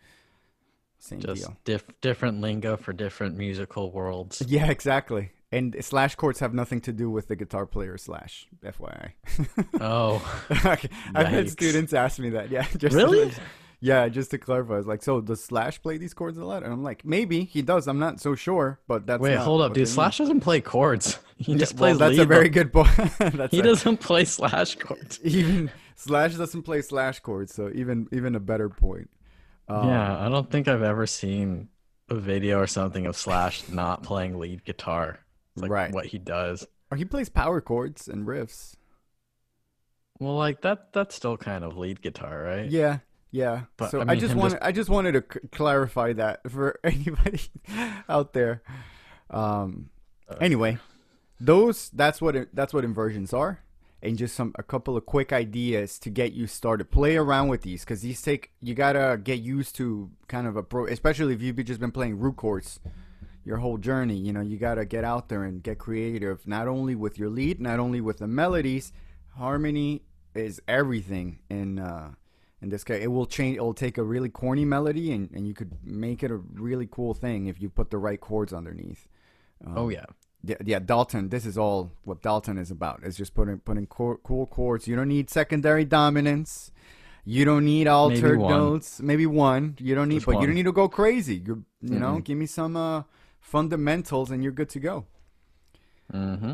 Same 1.00 1.20
Just 1.20 1.42
deal. 1.42 1.58
diff- 1.64 2.02
different 2.02 2.42
lingo 2.42 2.76
for 2.78 2.94
different 2.94 3.38
musical 3.38 3.92
worlds. 3.92 4.44
Yeah, 4.48 4.70
exactly. 4.70 5.32
And 5.52 5.76
slash 5.82 6.14
chords 6.16 6.40
have 6.42 6.54
nothing 6.54 6.82
to 6.82 6.92
do 6.94 7.10
with 7.10 7.28
the 7.28 7.36
guitar 7.36 7.66
player 7.66 7.98
slash. 7.98 8.48
FYI. 8.64 9.12
Oh, 9.82 10.22
okay. 10.66 10.90
I've 11.16 11.28
had 11.28 11.50
students 11.50 11.94
ask 11.94 12.20
me 12.20 12.30
that. 12.32 12.52
Yeah. 12.52 12.68
Just 12.78 12.96
Really? 12.96 13.32
yeah, 13.82 14.10
just 14.10 14.30
to 14.32 14.38
clarify, 14.38 14.78
it's 14.78 14.88
like, 14.88 15.02
so 15.02 15.22
does 15.22 15.42
Slash 15.42 15.82
play 15.82 15.98
these 15.98 16.14
chords 16.14 16.38
a 16.38 16.44
lot? 16.44 16.64
And 16.64 16.74
I'm 16.74 16.84
like, 16.84 17.06
maybe 17.06 17.46
he 17.46 17.62
does. 17.62 17.88
I'm 17.88 17.98
not 17.98 18.20
so 18.20 18.36
sure, 18.36 18.78
but 18.90 19.08
that's 19.08 19.22
wait, 19.22 19.38
hold 19.38 19.62
up, 19.62 19.72
dude. 19.74 19.84
mean. 19.84 19.86
Slash 19.88 20.18
doesn't 20.18 20.42
play 20.42 20.60
chords. 20.60 21.18
He 21.38 21.54
Yeah, 21.54 21.60
just 21.60 21.76
well, 21.76 21.92
plays 21.96 22.00
that's 22.00 22.18
lead. 22.18 22.24
a 22.24 22.26
very 22.26 22.50
good 22.50 22.74
point. 22.74 22.90
that's 23.18 23.52
he 23.54 23.62
a- 23.62 23.64
doesn't 23.64 23.98
play 24.02 24.26
slash 24.26 24.76
chords. 24.76 25.20
even 25.24 25.72
Slash 25.96 26.36
doesn't 26.36 26.64
play 26.64 26.82
slash 26.82 27.22
chords, 27.22 27.54
so 27.54 27.72
even 27.74 28.08
even 28.12 28.36
a 28.36 28.40
better 28.42 28.68
point. 28.70 29.10
Um, 29.70 29.88
yeah, 29.88 30.26
I 30.26 30.30
don't 30.30 30.50
think 30.50 30.68
I've 30.68 30.82
ever 30.84 31.06
seen 31.06 31.70
a 32.10 32.16
video 32.16 32.60
or 32.60 32.68
something 32.68 33.06
of 33.06 33.16
Slash 33.16 33.70
not 33.70 34.02
playing 34.04 34.40
lead 34.40 34.66
guitar. 34.66 35.20
It's 35.54 35.62
like 35.62 35.72
Right. 35.72 35.94
what 35.94 36.08
he 36.08 36.18
does. 36.18 36.66
Or 36.92 36.98
he 36.98 37.06
plays 37.06 37.30
power 37.30 37.62
chords 37.62 38.08
and 38.08 38.26
riffs. 38.26 38.76
Well, 40.20 40.36
like 40.36 40.62
that 40.62 40.92
that's 40.92 41.16
still 41.16 41.38
kind 41.38 41.64
of 41.64 41.78
lead 41.78 42.02
guitar, 42.02 42.42
right? 42.44 42.70
Yeah, 42.70 43.00
Yeah. 43.32 43.64
But, 43.78 43.92
so 43.92 44.02
I 44.02 44.14
I, 44.14 44.16
just 44.16 44.36
wanted 44.36 44.54
just- 44.56 44.64
I 44.64 44.72
just 44.72 44.90
wanted 44.90 45.12
to 45.14 45.24
c- 45.42 45.48
clarify 45.52 46.14
that 46.14 46.50
for 46.52 46.80
anybody 46.84 47.42
out 48.10 48.34
there. 48.34 48.64
Um. 49.30 49.90
Anyway, 50.42 50.78
those 51.40 51.90
that's 51.92 52.22
what 52.22 52.36
it, 52.36 52.56
that's 52.56 52.74
what 52.74 52.84
inversions 52.84 53.34
are, 53.34 53.62
and 54.02 54.18
just 54.18 54.36
some 54.36 54.54
a 54.58 54.64
couple 54.64 54.96
of 54.96 55.06
quick 55.06 55.34
ideas 55.34 56.00
to 56.00 56.10
get 56.10 56.34
you 56.34 56.48
started. 56.48 56.92
Play 56.92 57.18
around 57.18 57.50
with 57.50 57.62
these 57.62 57.84
because 57.84 58.02
these 58.02 58.22
take 58.22 58.52
you 58.62 58.74
gotta 58.74 59.20
get 59.22 59.40
used 59.40 59.76
to 59.76 60.10
kind 60.28 60.48
of 60.48 60.56
a 60.56 60.64
pro, 60.64 60.86
especially 60.86 61.34
if 61.34 61.42
you've 61.42 61.64
just 61.64 61.80
been 61.80 61.92
playing 61.92 62.20
root 62.20 62.38
chords 62.38 62.80
your 63.46 63.58
whole 63.58 63.78
journey. 63.78 64.16
You 64.16 64.34
know, 64.34 64.42
you 64.42 64.58
gotta 64.58 64.86
get 64.86 65.04
out 65.04 65.30
there 65.30 65.44
and 65.44 65.62
get 65.62 65.80
creative, 65.80 66.48
not 66.48 66.68
only 66.68 66.96
with 66.96 67.18
your 67.18 67.30
lead, 67.30 67.60
not 67.60 67.80
only 67.80 68.02
with 68.02 68.20
the 68.20 68.28
melodies. 68.28 68.92
Harmony 69.36 70.04
is 70.36 70.62
everything 70.68 71.40
in 71.50 71.80
uh, 71.80 72.12
in 72.62 72.70
this 72.70 72.84
case. 72.84 73.04
It 73.04 73.08
will 73.08 73.26
change. 73.26 73.58
It 73.58 73.62
will 73.62 73.74
take 73.74 73.98
a 73.98 74.04
really 74.04 74.30
corny 74.30 74.66
melody, 74.66 75.12
and, 75.12 75.30
and 75.32 75.48
you 75.48 75.54
could 75.54 75.72
make 75.84 76.24
it 76.24 76.32
a 76.32 76.38
really 76.38 76.88
cool 76.90 77.14
thing 77.14 77.48
if 77.48 77.62
you 77.62 77.70
put 77.70 77.90
the 77.90 77.98
right 77.98 78.20
chords 78.20 78.54
underneath. 78.54 79.08
Um, 79.66 79.78
Oh 79.78 79.90
yeah. 79.90 80.06
Yeah, 80.44 80.56
yeah, 80.64 80.80
Dalton. 80.80 81.30
This 81.30 81.46
is 81.46 81.58
all 81.58 81.92
what 82.04 82.22
Dalton 82.22 82.58
is 82.58 82.72
about. 82.72 83.02
It's 83.04 83.18
just 83.18 83.34
putting 83.34 83.60
putting 83.60 83.88
cool, 83.88 84.18
cool 84.24 84.46
chords. 84.48 84.88
You 84.88 84.96
don't 84.96 85.10
need 85.10 85.30
secondary 85.30 85.84
dominants. 85.86 86.72
You 87.26 87.44
don't 87.46 87.66
need 87.66 87.88
altered 87.88 88.40
one. 88.40 88.52
notes. 88.52 89.02
Maybe 89.02 89.26
one. 89.26 89.76
You 89.80 89.96
don't 89.96 90.08
need, 90.08 90.26
but 90.26 90.40
you 90.40 90.48
don't 90.48 90.56
need 90.56 90.64
to 90.64 90.72
go 90.72 90.88
crazy. 90.88 91.36
You 91.46 91.66
you 91.82 92.00
know, 92.00 92.16
Mm-mm. 92.16 92.24
give 92.24 92.38
me 92.38 92.46
some 92.46 92.78
uh, 92.78 93.04
fundamentals, 93.42 94.32
and 94.32 94.42
you're 94.42 94.54
good 94.54 94.70
to 94.70 94.80
go. 94.80 95.06
Mm-hmm. 96.14 96.54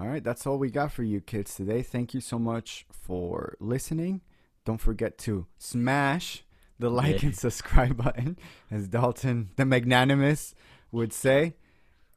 All 0.00 0.06
right, 0.06 0.22
that's 0.22 0.46
all 0.46 0.58
we 0.58 0.70
got 0.70 0.92
for 0.92 1.02
you 1.02 1.20
kids 1.20 1.54
today. 1.54 1.82
Thank 1.82 2.14
you 2.14 2.20
so 2.20 2.38
much 2.38 2.86
for 2.92 3.56
listening. 3.60 4.20
Don't 4.64 4.80
forget 4.80 5.16
to 5.18 5.46
smash 5.58 6.44
the 6.78 6.90
like 6.90 7.22
Yeah. 7.22 7.28
and 7.28 7.36
subscribe 7.46 7.96
button, 7.96 8.38
as 8.70 8.88
Dalton 8.88 9.50
the 9.56 9.64
magnanimous 9.64 10.54
would 10.92 11.12
say. 11.12 11.54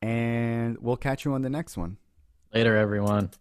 And 0.02 0.78
we'll 0.80 0.98
catch 0.98 1.26
you 1.26 1.34
on 1.34 1.42
the 1.42 1.50
next 1.50 1.78
one. 1.78 1.98
Later, 2.54 2.76
everyone. 2.76 3.32